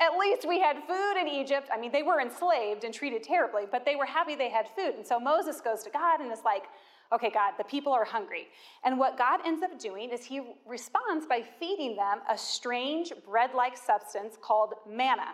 at 0.00 0.16
least 0.16 0.46
we 0.46 0.60
had 0.60 0.76
food 0.86 1.20
in 1.20 1.26
Egypt. 1.26 1.68
I 1.72 1.78
mean, 1.78 1.90
they 1.90 2.02
were 2.02 2.20
enslaved 2.20 2.84
and 2.84 2.94
treated 2.94 3.22
terribly, 3.22 3.64
but 3.70 3.84
they 3.84 3.96
were 3.96 4.06
happy 4.06 4.36
they 4.36 4.50
had 4.50 4.66
food. 4.76 4.94
And 4.96 5.06
so 5.06 5.18
Moses 5.18 5.60
goes 5.60 5.82
to 5.84 5.90
God 5.90 6.20
and 6.20 6.30
is 6.32 6.44
like, 6.44 6.64
okay, 7.12 7.30
God, 7.30 7.54
the 7.58 7.64
people 7.64 7.92
are 7.92 8.04
hungry. 8.04 8.48
And 8.84 8.98
what 8.98 9.18
God 9.18 9.40
ends 9.44 9.62
up 9.62 9.78
doing 9.78 10.10
is 10.10 10.24
he 10.24 10.42
responds 10.66 11.26
by 11.26 11.42
feeding 11.58 11.96
them 11.96 12.20
a 12.30 12.36
strange 12.36 13.12
bread 13.28 13.50
like 13.54 13.76
substance 13.76 14.36
called 14.40 14.74
manna. 14.88 15.32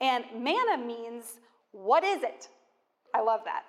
And 0.00 0.24
manna 0.38 0.78
means, 0.78 1.40
what 1.72 2.04
is 2.04 2.22
it? 2.22 2.48
I 3.14 3.20
love 3.20 3.40
that. 3.46 3.62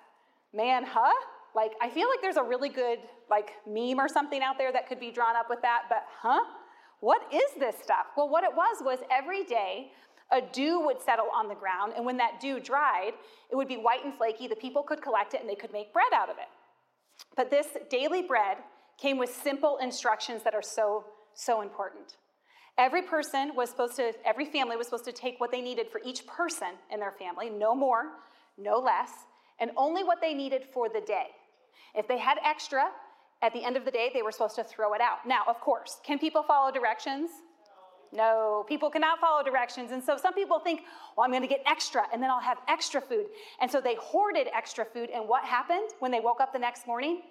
Man, 0.52 0.84
huh? 0.86 1.12
Like, 1.56 1.72
I 1.80 1.88
feel 1.88 2.08
like 2.08 2.20
there's 2.20 2.36
a 2.36 2.42
really 2.42 2.68
good, 2.68 2.98
like, 3.30 3.52
meme 3.66 3.98
or 3.98 4.08
something 4.08 4.42
out 4.42 4.58
there 4.58 4.72
that 4.72 4.88
could 4.88 5.00
be 5.00 5.10
drawn 5.10 5.36
up 5.36 5.46
with 5.48 5.62
that, 5.62 5.82
but 5.88 6.04
huh? 6.20 6.40
What 7.04 7.30
is 7.30 7.50
this 7.58 7.74
stuff? 7.82 8.06
Well, 8.16 8.30
what 8.30 8.44
it 8.44 8.56
was 8.56 8.78
was 8.80 8.98
every 9.10 9.44
day 9.44 9.92
a 10.32 10.40
dew 10.40 10.80
would 10.80 11.02
settle 11.02 11.26
on 11.36 11.48
the 11.48 11.54
ground, 11.54 11.92
and 11.94 12.06
when 12.06 12.16
that 12.16 12.40
dew 12.40 12.58
dried, 12.58 13.12
it 13.50 13.56
would 13.56 13.68
be 13.68 13.76
white 13.76 14.06
and 14.06 14.14
flaky. 14.14 14.48
The 14.48 14.56
people 14.56 14.82
could 14.82 15.02
collect 15.02 15.34
it 15.34 15.42
and 15.42 15.50
they 15.50 15.54
could 15.54 15.70
make 15.70 15.92
bread 15.92 16.14
out 16.14 16.30
of 16.30 16.38
it. 16.38 16.48
But 17.36 17.50
this 17.50 17.66
daily 17.90 18.22
bread 18.22 18.56
came 18.96 19.18
with 19.18 19.28
simple 19.28 19.76
instructions 19.82 20.42
that 20.44 20.54
are 20.54 20.62
so, 20.62 21.04
so 21.34 21.60
important. 21.60 22.16
Every 22.78 23.02
person 23.02 23.52
was 23.54 23.68
supposed 23.68 23.96
to, 23.96 24.14
every 24.24 24.46
family 24.46 24.78
was 24.78 24.86
supposed 24.86 25.04
to 25.04 25.12
take 25.12 25.38
what 25.40 25.52
they 25.52 25.60
needed 25.60 25.88
for 25.92 26.00
each 26.06 26.26
person 26.26 26.68
in 26.90 27.00
their 27.00 27.12
family, 27.12 27.50
no 27.50 27.74
more, 27.74 28.12
no 28.56 28.78
less, 28.78 29.10
and 29.60 29.72
only 29.76 30.04
what 30.04 30.22
they 30.22 30.32
needed 30.32 30.62
for 30.72 30.88
the 30.88 31.02
day. 31.02 31.26
If 31.94 32.08
they 32.08 32.16
had 32.16 32.38
extra, 32.42 32.86
at 33.44 33.52
the 33.52 33.62
end 33.62 33.76
of 33.76 33.84
the 33.84 33.90
day, 33.90 34.10
they 34.14 34.22
were 34.22 34.32
supposed 34.32 34.56
to 34.56 34.64
throw 34.64 34.94
it 34.94 35.02
out. 35.02 35.26
Now, 35.26 35.42
of 35.46 35.60
course, 35.60 36.00
can 36.02 36.18
people 36.18 36.42
follow 36.42 36.72
directions? 36.72 37.28
No, 38.10 38.64
people 38.66 38.88
cannot 38.90 39.20
follow 39.20 39.42
directions. 39.42 39.90
And 39.90 40.02
so 40.02 40.16
some 40.16 40.32
people 40.32 40.60
think, 40.60 40.82
well, 41.14 41.24
I'm 41.24 41.30
going 41.30 41.42
to 41.42 41.48
get 41.48 41.62
extra 41.66 42.04
and 42.10 42.22
then 42.22 42.30
I'll 42.30 42.40
have 42.40 42.58
extra 42.68 43.02
food. 43.02 43.26
And 43.60 43.70
so 43.70 43.82
they 43.82 43.96
hoarded 43.96 44.46
extra 44.54 44.84
food. 44.84 45.10
And 45.12 45.28
what 45.28 45.44
happened 45.44 45.90
when 45.98 46.10
they 46.10 46.20
woke 46.20 46.40
up 46.40 46.54
the 46.54 46.58
next 46.58 46.86
morning? 46.86 47.22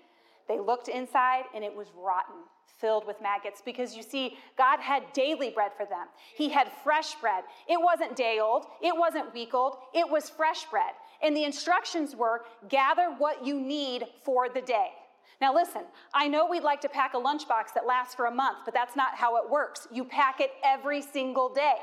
They 0.48 0.60
looked 0.60 0.88
inside 0.88 1.46
and 1.56 1.64
it 1.64 1.74
was 1.74 1.88
rotten, 1.98 2.36
filled 2.80 3.08
with 3.08 3.20
maggots. 3.22 3.62
Because 3.66 3.96
you 3.96 4.04
see, 4.04 4.38
God 4.56 4.80
had 4.80 5.02
daily 5.14 5.50
bread 5.50 5.72
for 5.76 5.86
them. 5.86 6.08
He 6.36 6.50
had 6.50 6.70
fresh 6.84 7.16
bread. 7.16 7.44
It 7.68 7.80
wasn't 7.82 8.16
day 8.16 8.40
old, 8.40 8.66
it 8.82 8.96
wasn't 8.96 9.34
week 9.34 9.54
old, 9.56 9.78
it 9.96 10.08
was 10.08 10.30
fresh 10.30 10.66
bread. 10.66 10.94
And 11.24 11.36
the 11.36 11.46
instructions 11.46 12.16
were 12.16 12.42
gather 12.68 13.16
what 13.18 13.44
you 13.44 13.60
need 13.60 14.06
for 14.24 14.50
the 14.50 14.62
day. 14.62 14.90
Now, 15.42 15.54
listen, 15.54 15.84
I 16.14 16.28
know 16.28 16.48
we'd 16.48 16.64
like 16.64 16.82
to 16.82 16.90
pack 16.90 17.14
a 17.14 17.18
lunchbox 17.18 17.74
that 17.76 17.86
lasts 17.86 18.16
for 18.16 18.26
a 18.26 18.32
month, 18.32 18.60
but 18.66 18.74
that's 18.74 18.96
not 18.96 19.16
how 19.16 19.38
it 19.38 19.50
works. 19.50 19.88
You 19.92 20.06
pack 20.06 20.40
it 20.40 20.52
every 20.64 21.02
single 21.02 21.50
day. 21.54 21.76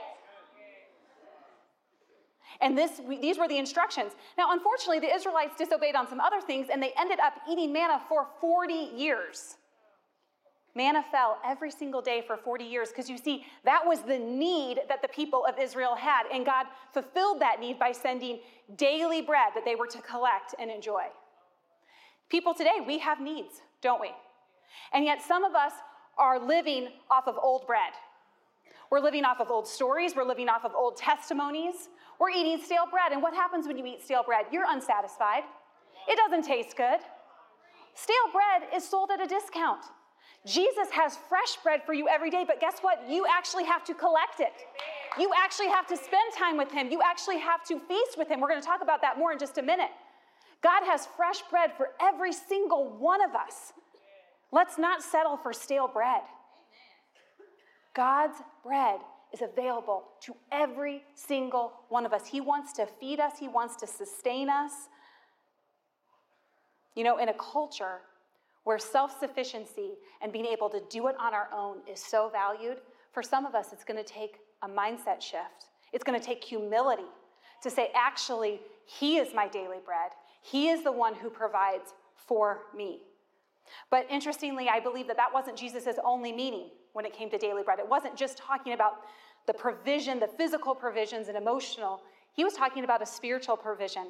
And 2.60 2.76
this, 2.76 3.00
these 3.08 3.38
were 3.38 3.48
the 3.48 3.58
instructions. 3.58 4.12
Now, 4.36 4.52
unfortunately, 4.52 5.00
the 5.00 5.14
Israelites 5.14 5.56
disobeyed 5.56 5.94
on 5.94 6.08
some 6.08 6.20
other 6.20 6.40
things, 6.40 6.68
and 6.70 6.82
they 6.82 6.92
ended 6.98 7.18
up 7.20 7.34
eating 7.48 7.72
manna 7.72 8.00
for 8.08 8.26
40 8.40 8.72
years. 8.96 9.56
Manna 10.74 11.02
fell 11.10 11.38
every 11.44 11.70
single 11.70 12.00
day 12.00 12.22
for 12.24 12.36
40 12.36 12.64
years 12.64 12.90
because 12.90 13.10
you 13.10 13.18
see, 13.18 13.44
that 13.64 13.84
was 13.84 14.02
the 14.02 14.18
need 14.18 14.80
that 14.88 15.02
the 15.02 15.08
people 15.08 15.44
of 15.44 15.58
Israel 15.58 15.96
had. 15.96 16.24
And 16.32 16.46
God 16.46 16.66
fulfilled 16.92 17.40
that 17.40 17.58
need 17.58 17.78
by 17.78 17.90
sending 17.92 18.40
daily 18.76 19.20
bread 19.20 19.50
that 19.54 19.64
they 19.64 19.74
were 19.74 19.88
to 19.88 20.00
collect 20.02 20.54
and 20.60 20.70
enjoy. 20.70 21.04
People 22.30 22.54
today, 22.54 22.78
we 22.86 22.98
have 22.98 23.20
needs, 23.20 23.60
don't 23.82 24.00
we? 24.00 24.10
And 24.92 25.04
yet, 25.04 25.20
some 25.20 25.44
of 25.44 25.54
us 25.54 25.72
are 26.16 26.38
living 26.38 26.88
off 27.10 27.26
of 27.26 27.36
old 27.36 27.66
bread. 27.66 27.92
We're 28.90 29.00
living 29.00 29.24
off 29.24 29.40
of 29.40 29.50
old 29.50 29.66
stories, 29.66 30.14
we're 30.16 30.24
living 30.24 30.48
off 30.48 30.64
of 30.64 30.72
old 30.74 30.96
testimonies, 30.96 31.88
we're 32.18 32.30
eating 32.30 32.60
stale 32.64 32.86
bread. 32.90 33.12
And 33.12 33.22
what 33.22 33.34
happens 33.34 33.66
when 33.66 33.78
you 33.78 33.86
eat 33.86 34.02
stale 34.02 34.22
bread? 34.24 34.46
You're 34.52 34.66
unsatisfied, 34.68 35.42
it 36.08 36.16
doesn't 36.16 36.44
taste 36.44 36.76
good. 36.76 37.00
Stale 37.94 38.32
bread 38.32 38.68
is 38.74 38.88
sold 38.88 39.10
at 39.10 39.20
a 39.20 39.26
discount. 39.26 39.84
Jesus 40.46 40.88
has 40.90 41.18
fresh 41.28 41.56
bread 41.62 41.82
for 41.84 41.92
you 41.92 42.08
every 42.08 42.30
day, 42.30 42.44
but 42.46 42.60
guess 42.60 42.78
what? 42.80 43.08
You 43.08 43.26
actually 43.30 43.64
have 43.64 43.84
to 43.84 43.94
collect 43.94 44.40
it. 44.40 44.52
You 45.18 45.30
actually 45.36 45.68
have 45.68 45.86
to 45.88 45.96
spend 45.96 46.32
time 46.36 46.56
with 46.56 46.70
Him. 46.70 46.90
You 46.90 47.02
actually 47.04 47.38
have 47.38 47.62
to 47.64 47.78
feast 47.80 48.16
with 48.16 48.28
Him. 48.28 48.40
We're 48.40 48.48
going 48.48 48.60
to 48.60 48.66
talk 48.66 48.80
about 48.82 49.02
that 49.02 49.18
more 49.18 49.32
in 49.32 49.38
just 49.38 49.58
a 49.58 49.62
minute. 49.62 49.90
God 50.62 50.84
has 50.84 51.08
fresh 51.16 51.40
bread 51.50 51.72
for 51.76 51.90
every 52.00 52.32
single 52.32 52.90
one 52.98 53.22
of 53.22 53.34
us. 53.34 53.72
Let's 54.52 54.78
not 54.78 55.02
settle 55.02 55.36
for 55.36 55.52
stale 55.52 55.88
bread. 55.88 56.22
God's 57.94 58.36
bread 58.62 59.00
is 59.32 59.42
available 59.42 60.04
to 60.22 60.34
every 60.50 61.02
single 61.14 61.72
one 61.88 62.04
of 62.04 62.12
us. 62.12 62.26
He 62.26 62.40
wants 62.40 62.72
to 62.74 62.86
feed 62.86 63.20
us, 63.20 63.38
He 63.38 63.48
wants 63.48 63.76
to 63.76 63.86
sustain 63.86 64.48
us. 64.48 64.72
You 66.94 67.04
know, 67.04 67.18
in 67.18 67.28
a 67.28 67.34
culture 67.34 68.00
where 68.64 68.78
self 68.78 69.18
sufficiency 69.18 69.92
and 70.20 70.32
being 70.32 70.46
able 70.46 70.68
to 70.70 70.82
do 70.90 71.06
it 71.08 71.16
on 71.18 71.32
our 71.32 71.48
own 71.54 71.78
is 71.90 72.00
so 72.00 72.28
valued, 72.28 72.78
for 73.12 73.22
some 73.22 73.46
of 73.46 73.54
us, 73.54 73.72
it's 73.72 73.84
going 73.84 74.02
to 74.02 74.08
take 74.08 74.36
a 74.62 74.68
mindset 74.68 75.20
shift. 75.20 75.68
It's 75.92 76.04
going 76.04 76.18
to 76.18 76.24
take 76.24 76.44
humility 76.44 77.08
to 77.62 77.70
say, 77.70 77.90
actually, 77.94 78.60
He 78.86 79.18
is 79.18 79.32
my 79.34 79.48
daily 79.48 79.78
bread. 79.84 80.10
He 80.40 80.68
is 80.68 80.82
the 80.82 80.92
one 80.92 81.14
who 81.14 81.30
provides 81.30 81.94
for 82.14 82.60
me. 82.76 83.02
But 83.90 84.06
interestingly, 84.10 84.68
I 84.68 84.80
believe 84.80 85.06
that 85.06 85.16
that 85.16 85.32
wasn't 85.32 85.56
Jesus' 85.56 85.98
only 86.04 86.32
meaning 86.32 86.70
when 86.92 87.04
it 87.04 87.12
came 87.12 87.30
to 87.30 87.38
daily 87.38 87.62
bread. 87.62 87.78
It 87.78 87.88
wasn't 87.88 88.16
just 88.16 88.36
talking 88.36 88.72
about 88.72 89.02
the 89.46 89.54
provision, 89.54 90.18
the 90.18 90.28
physical 90.28 90.74
provisions 90.74 91.28
and 91.28 91.36
emotional. 91.36 92.00
He 92.34 92.44
was 92.44 92.54
talking 92.54 92.84
about 92.84 93.02
a 93.02 93.06
spiritual 93.06 93.56
provision. 93.56 94.08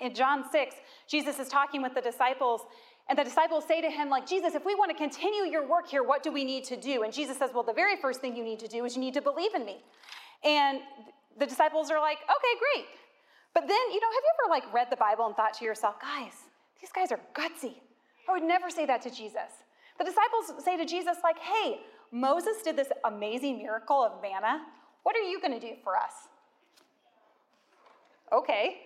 In 0.00 0.14
John 0.14 0.44
6, 0.50 0.76
Jesus 1.06 1.38
is 1.38 1.48
talking 1.48 1.82
with 1.82 1.94
the 1.94 2.00
disciples, 2.00 2.62
and 3.08 3.18
the 3.18 3.24
disciples 3.24 3.64
say 3.66 3.80
to 3.80 3.90
him, 3.90 4.08
like, 4.08 4.26
Jesus, 4.26 4.54
if 4.54 4.64
we 4.64 4.74
want 4.74 4.90
to 4.90 4.96
continue 4.96 5.44
your 5.50 5.66
work 5.66 5.88
here, 5.88 6.02
what 6.02 6.22
do 6.22 6.32
we 6.32 6.44
need 6.44 6.64
to 6.64 6.76
do? 6.76 7.02
And 7.02 7.12
Jesus 7.12 7.36
says, 7.36 7.50
Well, 7.52 7.64
the 7.64 7.72
very 7.72 7.96
first 7.96 8.20
thing 8.20 8.36
you 8.36 8.44
need 8.44 8.60
to 8.60 8.68
do 8.68 8.84
is 8.84 8.94
you 8.94 9.00
need 9.00 9.14
to 9.14 9.20
believe 9.20 9.54
in 9.54 9.64
me. 9.64 9.82
And 10.44 10.80
the 11.38 11.46
disciples 11.46 11.90
are 11.90 12.00
like, 12.00 12.18
Okay, 12.18 12.58
great. 12.58 12.86
But 13.54 13.66
then, 13.66 13.78
you 13.92 14.00
know, 14.00 14.08
have 14.08 14.22
you 14.22 14.32
ever 14.44 14.50
like 14.50 14.72
read 14.72 14.88
the 14.90 14.96
Bible 14.96 15.26
and 15.26 15.34
thought 15.34 15.54
to 15.54 15.64
yourself, 15.64 16.00
guys, 16.00 16.32
these 16.80 16.90
guys 16.92 17.12
are 17.12 17.20
gutsy. 17.34 17.74
I 18.28 18.32
would 18.32 18.42
never 18.42 18.70
say 18.70 18.86
that 18.86 19.02
to 19.02 19.10
Jesus. 19.10 19.64
The 19.98 20.04
disciples 20.04 20.64
say 20.64 20.76
to 20.76 20.86
Jesus, 20.86 21.18
like, 21.22 21.38
hey, 21.38 21.80
Moses 22.12 22.62
did 22.64 22.76
this 22.76 22.88
amazing 23.04 23.58
miracle 23.58 24.02
of 24.02 24.22
manna. 24.22 24.62
What 25.02 25.16
are 25.16 25.22
you 25.22 25.40
going 25.40 25.58
to 25.58 25.60
do 25.60 25.74
for 25.82 25.96
us? 25.96 26.12
Okay. 28.32 28.78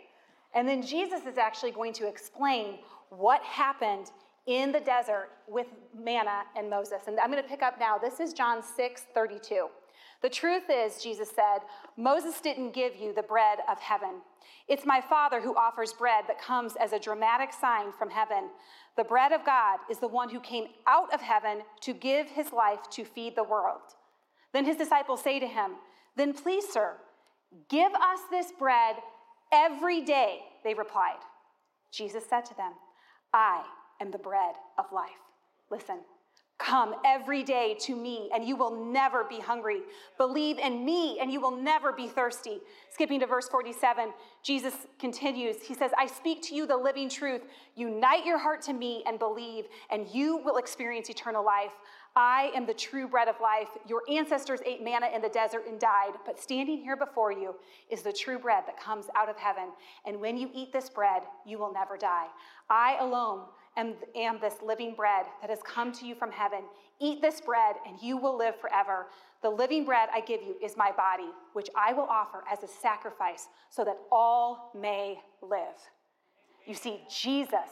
And 0.54 0.68
then 0.68 0.82
Jesus 0.82 1.26
is 1.26 1.38
actually 1.38 1.72
going 1.72 1.92
to 1.94 2.08
explain 2.08 2.78
what 3.10 3.42
happened 3.42 4.10
in 4.46 4.72
the 4.72 4.80
desert 4.80 5.30
with 5.48 5.66
manna 5.96 6.42
and 6.56 6.68
Moses. 6.68 7.02
And 7.06 7.18
I'm 7.18 7.30
going 7.30 7.42
to 7.42 7.48
pick 7.48 7.62
up 7.62 7.78
now. 7.78 7.98
This 7.98 8.20
is 8.20 8.32
John 8.32 8.62
6 8.62 9.02
32. 9.14 9.68
The 10.24 10.30
truth 10.30 10.70
is, 10.70 11.02
Jesus 11.02 11.28
said, 11.28 11.58
Moses 11.98 12.40
didn't 12.40 12.72
give 12.72 12.96
you 12.96 13.12
the 13.12 13.22
bread 13.22 13.58
of 13.70 13.78
heaven. 13.78 14.22
It's 14.68 14.86
my 14.86 15.02
Father 15.02 15.38
who 15.38 15.54
offers 15.54 15.92
bread 15.92 16.24
that 16.28 16.40
comes 16.40 16.76
as 16.80 16.94
a 16.94 16.98
dramatic 16.98 17.52
sign 17.52 17.92
from 17.92 18.08
heaven. 18.08 18.48
The 18.96 19.04
bread 19.04 19.32
of 19.32 19.44
God 19.44 19.80
is 19.90 19.98
the 19.98 20.08
one 20.08 20.30
who 20.30 20.40
came 20.40 20.68
out 20.86 21.12
of 21.12 21.20
heaven 21.20 21.60
to 21.82 21.92
give 21.92 22.30
his 22.30 22.54
life 22.54 22.88
to 22.92 23.04
feed 23.04 23.36
the 23.36 23.44
world. 23.44 23.82
Then 24.54 24.64
his 24.64 24.78
disciples 24.78 25.22
say 25.22 25.38
to 25.40 25.46
him, 25.46 25.72
Then 26.16 26.32
please, 26.32 26.66
sir, 26.72 26.94
give 27.68 27.92
us 27.92 28.20
this 28.30 28.50
bread 28.58 28.96
every 29.52 30.00
day, 30.00 30.38
they 30.64 30.72
replied. 30.72 31.20
Jesus 31.92 32.24
said 32.26 32.46
to 32.46 32.56
them, 32.56 32.72
I 33.34 33.62
am 34.00 34.10
the 34.10 34.16
bread 34.16 34.54
of 34.78 34.86
life. 34.90 35.10
Listen, 35.70 35.98
Come 36.58 36.94
every 37.04 37.42
day 37.42 37.76
to 37.80 37.96
me, 37.96 38.30
and 38.32 38.44
you 38.44 38.54
will 38.54 38.86
never 38.92 39.24
be 39.24 39.40
hungry. 39.40 39.80
Believe 40.16 40.58
in 40.58 40.84
me, 40.84 41.18
and 41.20 41.32
you 41.32 41.40
will 41.40 41.56
never 41.56 41.92
be 41.92 42.06
thirsty. 42.06 42.60
Skipping 42.90 43.18
to 43.20 43.26
verse 43.26 43.48
47, 43.48 44.12
Jesus 44.44 44.72
continues. 45.00 45.56
He 45.62 45.74
says, 45.74 45.90
I 45.98 46.06
speak 46.06 46.42
to 46.42 46.54
you 46.54 46.64
the 46.66 46.76
living 46.76 47.08
truth. 47.08 47.42
Unite 47.74 48.24
your 48.24 48.38
heart 48.38 48.62
to 48.62 48.72
me 48.72 49.02
and 49.04 49.18
believe, 49.18 49.64
and 49.90 50.06
you 50.08 50.40
will 50.44 50.58
experience 50.58 51.10
eternal 51.10 51.44
life. 51.44 51.72
I 52.16 52.52
am 52.54 52.64
the 52.64 52.74
true 52.74 53.08
bread 53.08 53.26
of 53.26 53.34
life. 53.40 53.68
Your 53.88 54.02
ancestors 54.08 54.60
ate 54.64 54.82
manna 54.82 55.08
in 55.12 55.20
the 55.20 55.28
desert 55.28 55.64
and 55.68 55.80
died, 55.80 56.12
but 56.24 56.38
standing 56.38 56.78
here 56.78 56.96
before 56.96 57.32
you 57.32 57.56
is 57.90 58.02
the 58.02 58.12
true 58.12 58.38
bread 58.38 58.62
that 58.68 58.78
comes 58.78 59.06
out 59.16 59.28
of 59.28 59.36
heaven. 59.36 59.70
And 60.06 60.20
when 60.20 60.36
you 60.36 60.48
eat 60.54 60.72
this 60.72 60.88
bread, 60.88 61.22
you 61.44 61.58
will 61.58 61.72
never 61.72 61.96
die. 61.96 62.28
I 62.70 62.96
alone 63.00 63.40
am, 63.76 63.94
am 64.14 64.38
this 64.40 64.54
living 64.64 64.94
bread 64.94 65.26
that 65.40 65.50
has 65.50 65.60
come 65.64 65.92
to 65.92 66.06
you 66.06 66.14
from 66.14 66.30
heaven. 66.30 66.60
Eat 67.00 67.20
this 67.20 67.40
bread, 67.40 67.76
and 67.86 68.00
you 68.00 68.16
will 68.16 68.36
live 68.36 68.58
forever. 68.60 69.06
The 69.42 69.50
living 69.50 69.84
bread 69.84 70.08
I 70.12 70.20
give 70.20 70.42
you 70.42 70.56
is 70.62 70.76
my 70.76 70.92
body, 70.92 71.28
which 71.52 71.68
I 71.76 71.92
will 71.92 72.06
offer 72.08 72.44
as 72.50 72.62
a 72.62 72.68
sacrifice 72.68 73.48
so 73.70 73.84
that 73.84 73.98
all 74.10 74.70
may 74.74 75.18
live. 75.42 75.74
You 76.66 76.74
see, 76.74 77.00
Jesus 77.10 77.68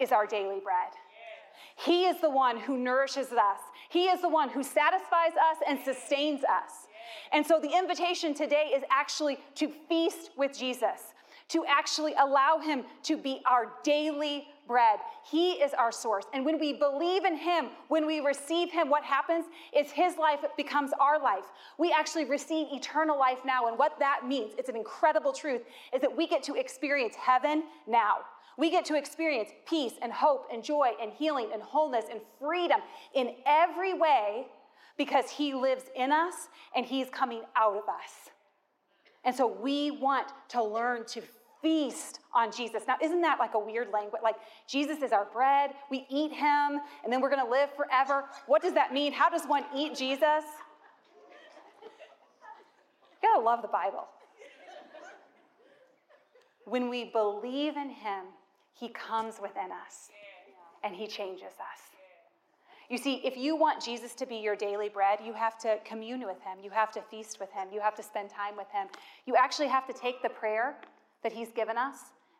is 0.00 0.12
our 0.12 0.26
daily 0.26 0.60
bread. 0.60 0.92
He 1.76 2.04
is 2.04 2.20
the 2.20 2.30
one 2.30 2.58
who 2.58 2.76
nourishes 2.76 3.32
us. 3.32 3.60
He 3.88 4.04
is 4.04 4.20
the 4.20 4.28
one 4.28 4.48
who 4.48 4.62
satisfies 4.62 5.32
us 5.32 5.56
and 5.68 5.78
sustains 5.84 6.42
us. 6.44 6.88
And 7.32 7.46
so 7.46 7.58
the 7.60 7.76
invitation 7.76 8.34
today 8.34 8.72
is 8.74 8.82
actually 8.90 9.38
to 9.56 9.68
feast 9.88 10.30
with 10.36 10.56
Jesus, 10.56 11.14
to 11.48 11.64
actually 11.66 12.14
allow 12.18 12.58
him 12.58 12.84
to 13.04 13.16
be 13.16 13.40
our 13.46 13.72
daily 13.82 14.46
bread. 14.66 14.98
He 15.30 15.52
is 15.52 15.74
our 15.74 15.92
source. 15.92 16.24
And 16.32 16.44
when 16.44 16.58
we 16.58 16.72
believe 16.72 17.24
in 17.24 17.36
him, 17.36 17.66
when 17.88 18.06
we 18.06 18.20
receive 18.20 18.70
him, 18.70 18.88
what 18.88 19.04
happens 19.04 19.46
is 19.76 19.90
his 19.90 20.16
life 20.16 20.40
becomes 20.56 20.92
our 21.00 21.18
life. 21.20 21.44
We 21.78 21.92
actually 21.92 22.24
receive 22.24 22.68
eternal 22.72 23.18
life 23.18 23.38
now. 23.44 23.68
And 23.68 23.78
what 23.78 23.98
that 23.98 24.26
means, 24.26 24.52
it's 24.58 24.68
an 24.68 24.76
incredible 24.76 25.32
truth, 25.32 25.62
is 25.92 26.00
that 26.00 26.16
we 26.16 26.26
get 26.26 26.42
to 26.44 26.54
experience 26.54 27.14
heaven 27.14 27.64
now. 27.86 28.18
We 28.56 28.70
get 28.70 28.84
to 28.86 28.96
experience 28.96 29.50
peace 29.68 29.94
and 30.00 30.12
hope 30.12 30.48
and 30.52 30.62
joy 30.62 30.92
and 31.02 31.12
healing 31.12 31.50
and 31.52 31.62
wholeness 31.62 32.04
and 32.10 32.20
freedom 32.40 32.80
in 33.14 33.34
every 33.46 33.94
way 33.94 34.46
because 34.96 35.28
He 35.28 35.54
lives 35.54 35.84
in 35.96 36.12
us 36.12 36.48
and 36.76 36.86
He's 36.86 37.08
coming 37.10 37.42
out 37.56 37.76
of 37.76 37.88
us. 37.88 38.30
And 39.24 39.34
so 39.34 39.46
we 39.46 39.90
want 39.90 40.28
to 40.50 40.62
learn 40.62 41.04
to 41.06 41.22
feast 41.64 42.20
on 42.34 42.52
Jesus. 42.52 42.82
Now, 42.86 42.96
isn't 43.02 43.22
that 43.22 43.38
like 43.38 43.54
a 43.54 43.58
weird 43.58 43.88
language? 43.90 44.20
Like, 44.22 44.36
Jesus 44.68 45.02
is 45.02 45.12
our 45.12 45.24
bread, 45.32 45.70
we 45.90 46.06
eat 46.10 46.30
Him, 46.30 46.80
and 47.02 47.10
then 47.10 47.22
we're 47.22 47.30
gonna 47.30 47.50
live 47.50 47.70
forever. 47.74 48.24
What 48.46 48.60
does 48.60 48.74
that 48.74 48.92
mean? 48.92 49.12
How 49.12 49.30
does 49.30 49.46
one 49.46 49.64
eat 49.74 49.96
Jesus? 49.96 50.44
You 53.22 53.28
gotta 53.32 53.42
love 53.42 53.62
the 53.62 53.68
Bible. 53.68 54.06
When 56.66 56.90
we 56.90 57.04
believe 57.04 57.76
in 57.76 57.88
Him, 57.88 58.26
he 58.74 58.88
comes 58.88 59.40
within 59.40 59.70
us 59.72 60.10
and 60.82 60.94
He 60.94 61.06
changes 61.06 61.54
us. 61.58 61.80
You 62.90 62.98
see, 62.98 63.14
if 63.24 63.36
you 63.36 63.56
want 63.56 63.82
Jesus 63.82 64.14
to 64.16 64.26
be 64.26 64.36
your 64.36 64.54
daily 64.54 64.90
bread, 64.90 65.20
you 65.24 65.32
have 65.32 65.58
to 65.60 65.78
commune 65.86 66.20
with 66.26 66.40
Him. 66.42 66.58
You 66.62 66.70
have 66.70 66.92
to 66.92 67.02
feast 67.02 67.38
with 67.40 67.50
Him. 67.50 67.68
You 67.72 67.80
have 67.80 67.94
to 67.94 68.02
spend 68.02 68.28
time 68.28 68.56
with 68.56 68.70
Him. 68.70 68.88
You 69.24 69.36
actually 69.36 69.68
have 69.68 69.86
to 69.86 69.94
take 69.94 70.22
the 70.22 70.28
prayer 70.28 70.76
that 71.24 71.32
He's 71.32 71.50
given 71.50 71.76
us 71.76 71.96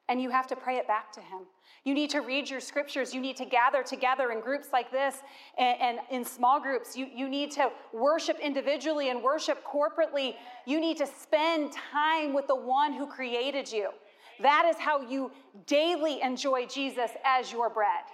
and 0.08 0.20
you 0.20 0.30
have 0.30 0.46
to 0.48 0.56
pray 0.56 0.76
it 0.76 0.86
back 0.86 1.12
to 1.12 1.20
Him. 1.20 1.40
You 1.84 1.94
need 1.94 2.10
to 2.10 2.20
read 2.20 2.48
your 2.48 2.60
scriptures. 2.60 3.14
You 3.14 3.20
need 3.20 3.36
to 3.36 3.44
gather 3.44 3.82
together 3.82 4.30
in 4.32 4.40
groups 4.40 4.68
like 4.72 4.90
this 4.90 5.16
and, 5.58 5.80
and, 5.80 5.98
in 6.10 6.24
small 6.24 6.60
groups. 6.60 6.96
You, 6.96 7.08
you 7.14 7.28
need 7.28 7.50
to 7.52 7.70
worship 7.92 8.38
individually 8.40 9.10
and 9.10 9.22
worship 9.22 9.64
corporately. 9.64 10.34
You 10.66 10.80
need 10.80 10.96
to 10.98 11.06
spend 11.06 11.72
time 11.72 12.32
with 12.34 12.46
the 12.46 12.54
one 12.54 12.92
who 12.92 13.06
created 13.06 13.70
you. 13.70 13.90
That 14.40 14.66
is 14.68 14.76
how 14.78 15.00
you 15.00 15.30
daily 15.66 16.20
enjoy 16.22 16.66
Jesus 16.66 17.10
as 17.24 17.52
your 17.52 17.70
bread. 17.70 18.04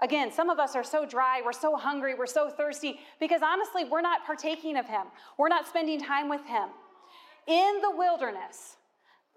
Again, 0.00 0.32
some 0.32 0.50
of 0.50 0.58
us 0.58 0.74
are 0.74 0.82
so 0.82 1.06
dry, 1.06 1.40
we're 1.44 1.52
so 1.52 1.76
hungry, 1.76 2.14
we're 2.14 2.26
so 2.26 2.50
thirsty 2.50 2.98
because 3.20 3.40
honestly, 3.42 3.84
we're 3.84 4.00
not 4.00 4.26
partaking 4.26 4.76
of 4.76 4.86
Him. 4.86 5.06
We're 5.38 5.48
not 5.48 5.66
spending 5.66 6.00
time 6.00 6.28
with 6.28 6.44
Him. 6.44 6.68
In 7.46 7.80
the 7.80 7.92
wilderness, 7.96 8.76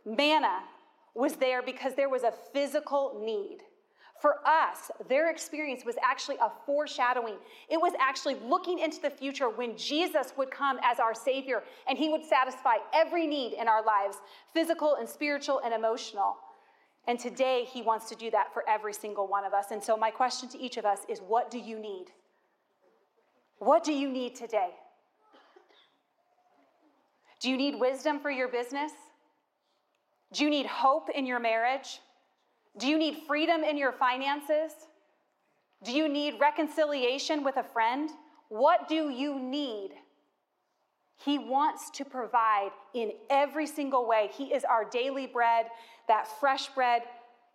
manna 0.06 0.60
was 1.14 1.36
there 1.36 1.62
because 1.62 1.96
there 1.96 2.10
was 2.10 2.24
a 2.24 2.34
physical 2.54 3.22
need. 3.24 3.60
For 4.22 4.38
us, 4.48 4.92
their 5.10 5.30
experience 5.30 5.84
was 5.86 5.96
actually 6.02 6.38
a 6.38 6.50
foreshadowing. 6.66 7.36
It 7.70 7.78
was 7.78 7.94
actually 8.00 8.36
looking 8.36 8.80
into 8.80 9.02
the 9.02 9.10
future 9.10 9.50
when 9.50 9.78
Jesus 9.78 10.34
would 10.38 10.50
come 10.52 10.80
as 10.84 11.00
our 11.00 11.14
Savior 11.14 11.64
and 11.88 11.98
He 11.98 12.10
would 12.10 12.24
satisfy 12.24 12.76
every 12.94 13.28
need 13.28 13.54
in 13.54 13.68
our 13.68 13.84
lives 13.84 14.18
physical 14.54 14.96
and 14.96 15.08
spiritual 15.08 15.62
and 15.64 15.74
emotional. 15.74 16.38
And 17.08 17.20
today, 17.20 17.68
He 17.70 17.82
wants 17.82 18.08
to 18.10 18.16
do 18.16 18.32
that 18.32 18.54
for 18.54 18.68
every 18.70 18.94
single 18.94 19.28
one 19.28 19.46
of 19.46 19.54
us. 19.54 19.72
And 19.72 19.84
so, 19.84 19.98
my 19.98 20.12
question 20.12 20.50
to 20.50 20.60
each 20.60 20.78
of 20.78 20.86
us 20.86 21.00
is 21.10 21.20
what 21.20 21.52
do 21.52 21.60
you 21.60 21.78
need? 21.78 22.06
What 23.60 23.84
do 23.84 23.94
you 23.94 24.10
need 24.10 24.36
today? 24.36 24.70
Do 27.42 27.50
you 27.50 27.58
need 27.58 27.80
wisdom 27.80 28.20
for 28.20 28.32
your 28.32 28.48
business? 28.48 28.92
Do 30.34 30.44
you 30.44 30.50
need 30.50 30.66
hope 30.66 31.10
in 31.10 31.26
your 31.26 31.40
marriage? 31.40 32.00
Do 32.78 32.88
you 32.88 32.98
need 32.98 33.18
freedom 33.28 33.64
in 33.64 33.78
your 33.78 33.92
finances? 33.92 34.74
Do 35.84 35.92
you 35.92 36.10
need 36.10 36.36
reconciliation 36.40 37.44
with 37.44 37.58
a 37.58 37.64
friend? 37.64 38.10
What 38.50 38.88
do 38.88 39.10
you 39.10 39.40
need? 39.40 39.92
He 41.18 41.40
wants 41.40 41.90
to 41.92 42.06
provide 42.06 42.72
in 42.94 43.14
every 43.30 43.68
single 43.68 44.08
way. 44.08 44.30
He 44.34 44.54
is 44.54 44.66
our 44.66 44.84
daily 44.84 45.28
bread, 45.28 45.68
that 46.08 46.28
fresh 46.40 46.68
bread. 46.70 47.04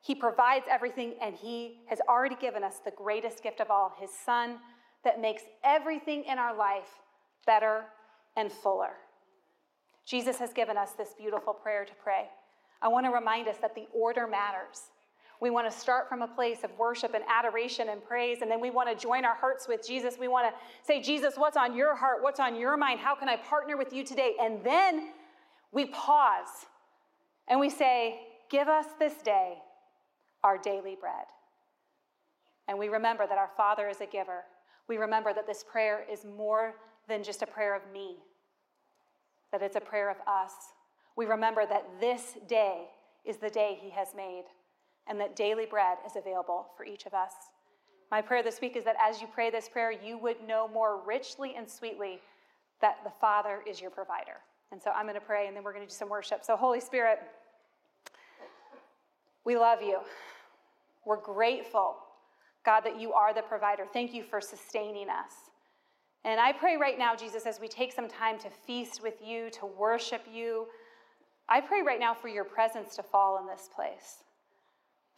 He 0.01 0.15
provides 0.15 0.65
everything, 0.71 1.15
and 1.21 1.35
He 1.35 1.81
has 1.89 2.01
already 2.09 2.37
given 2.37 2.65
us 2.65 2.79
the 2.83 2.91
greatest 2.91 3.43
gift 3.43 3.61
of 3.61 3.71
all 3.71 3.93
His 4.01 4.11
Son 4.25 4.59
that 5.05 5.21
makes 5.21 5.43
everything 5.63 6.25
in 6.25 6.39
our 6.39 6.57
life 6.57 6.89
better 7.47 7.85
and 8.37 8.51
fuller. 8.51 8.93
Jesus 10.07 10.39
has 10.39 10.53
given 10.53 10.77
us 10.77 10.93
this 10.93 11.15
beautiful 11.19 11.53
prayer 11.53 11.85
to 11.85 11.93
pray. 12.03 12.29
I 12.83 12.89
want 12.89 13.07
to 13.07 13.11
remind 13.11 13.49
us 13.49 13.57
that 13.61 13.75
the 13.75 13.87
order 13.93 14.27
matters. 14.27 14.91
We 15.41 15.51
want 15.51 15.71
to 15.71 15.77
start 15.77 16.09
from 16.09 16.21
a 16.21 16.29
place 16.29 16.65
of 16.65 16.71
worship 16.79 17.15
and 17.15 17.25
adoration 17.27 17.89
and 17.89 18.05
praise, 18.05 18.43
and 18.43 18.51
then 18.51 18.61
we 18.61 18.71
want 18.71 18.91
to 18.91 18.95
join 18.95 19.25
our 19.25 19.35
hearts 19.35 19.67
with 19.67 19.87
Jesus. 19.87 20.17
We 20.19 20.29
want 20.29 20.47
to 20.47 20.55
say, 20.87 21.01
Jesus, 21.01 21.35
what's 21.37 21.57
on 21.57 21.75
your 21.75 21.97
heart? 21.97 22.23
What's 22.23 22.41
on 22.41 22.57
your 22.57 22.77
mind? 22.77 23.01
How 23.01 23.15
can 23.15 23.29
I 23.29 23.37
partner 23.37 23.77
with 23.77 23.93
you 23.93 24.05
today? 24.05 24.35
And 24.41 24.63
then 24.63 25.13
we 25.73 25.87
pause 25.87 26.67
and 27.49 27.59
we 27.59 27.71
say, 27.71 28.21
Give 28.51 28.67
us 28.67 28.87
this 28.99 29.15
day 29.23 29.59
our 30.43 30.59
daily 30.59 30.97
bread. 31.01 31.27
And 32.69 32.79
we 32.79 32.89
remember 32.89 33.27
that 33.27 33.39
our 33.39 33.51
Father 33.57 33.89
is 33.89 34.01
a 34.01 34.07
giver. 34.07 34.45
We 34.89 34.97
remember 34.97 35.33
that 35.33 35.47
this 35.47 35.65
prayer 35.65 36.05
is 36.11 36.25
more 36.25 36.75
than 37.09 37.23
just 37.23 37.43
a 37.43 37.47
prayer 37.47 37.77
of 37.77 37.83
me, 37.93 38.17
that 39.53 39.63
it's 39.63 39.77
a 39.77 39.81
prayer 39.81 40.11
of 40.11 40.17
us. 40.27 40.53
We 41.17 41.27
remember 41.27 41.67
that 41.67 41.87
this 42.01 42.37
day 42.49 42.87
is 43.25 43.37
the 43.37 43.51
day 43.51 43.79
He 43.81 43.91
has 43.91 44.09
made 44.17 44.45
and 45.07 45.21
that 45.21 45.37
daily 45.37 45.67
bread 45.67 45.99
is 46.07 46.17
available 46.17 46.69
for 46.77 46.85
each 46.85 47.07
of 47.07 47.15
us. 47.15 47.33
My 48.11 48.21
prayer 48.21 48.43
this 48.43 48.61
week 48.61 48.77
is 48.77 48.85
that 48.85 48.97
as 49.01 49.21
you 49.21 49.29
pray 49.33 49.51
this 49.51 49.69
prayer, 49.69 49.93
you 49.93 50.19
would 50.19 50.37
know 50.47 50.69
more 50.69 51.01
richly 51.07 51.55
and 51.57 51.69
sweetly 51.69 52.21
that 52.81 52.99
the 53.05 53.11
Father 53.21 53.61
is 53.69 53.81
your 53.81 53.91
provider. 53.91 54.39
And 54.73 54.81
so 54.81 54.91
I'm 54.91 55.05
going 55.05 55.15
to 55.15 55.21
pray 55.21 55.47
and 55.47 55.57
then 55.57 55.65
we're 55.65 55.73
going 55.73 55.85
to 55.85 55.91
do 55.91 55.95
some 55.95 56.09
worship. 56.09 56.45
So, 56.45 56.57
Holy 56.57 56.81
Spirit, 56.81 57.21
we 59.45 59.57
love 59.57 59.83
you. 59.83 59.99
We're 61.05 61.21
grateful, 61.21 61.97
God, 62.65 62.81
that 62.83 63.01
you 63.01 63.13
are 63.13 63.35
the 63.35 63.43
provider. 63.43 63.85
Thank 63.93 64.13
you 64.13 64.23
for 64.23 64.41
sustaining 64.41 65.09
us. 65.09 65.33
And 66.25 66.39
I 66.39 66.53
pray 66.53 66.77
right 66.77 66.99
now, 66.99 67.17
Jesus, 67.17 67.47
as 67.47 67.59
we 67.61 67.67
take 67.67 67.93
some 67.93 68.09
time 68.09 68.39
to 68.41 68.51
feast 68.51 69.03
with 69.03 69.15
you, 69.25 69.51
to 69.51 69.67
worship 69.67 70.23
you, 70.31 70.67
I 71.51 71.61
pray 71.61 71.83
right 71.83 72.01
now 72.01 72.15
for 72.15 72.29
your 72.29 72.45
presence 72.45 72.95
to 72.97 73.03
fall 73.03 73.39
in 73.41 73.47
this 73.47 73.69
place 73.75 74.25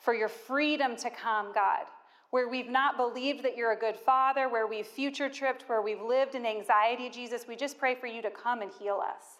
for 0.02 0.14
your 0.14 0.28
freedom 0.28 0.96
to 0.96 1.10
come, 1.10 1.52
God. 1.54 1.86
Where 2.30 2.48
we've 2.48 2.68
not 2.68 2.96
believed 2.96 3.44
that 3.44 3.56
you're 3.56 3.72
a 3.72 3.78
good 3.78 3.96
father, 3.96 4.48
where 4.48 4.66
we've 4.66 4.86
future 4.86 5.28
tripped, 5.28 5.68
where 5.68 5.82
we've 5.82 6.00
lived 6.00 6.34
in 6.34 6.46
anxiety, 6.46 7.10
Jesus, 7.10 7.46
we 7.46 7.56
just 7.56 7.78
pray 7.78 7.94
for 7.94 8.06
you 8.06 8.22
to 8.22 8.30
come 8.30 8.62
and 8.62 8.70
heal 8.80 9.00
us. 9.02 9.38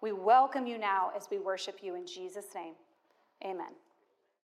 We 0.00 0.12
welcome 0.12 0.66
you 0.66 0.78
now 0.78 1.10
as 1.16 1.26
we 1.30 1.38
worship 1.38 1.80
you 1.82 1.96
in 1.96 2.06
Jesus' 2.06 2.46
name. 2.54 2.74
Amen. 3.44 3.74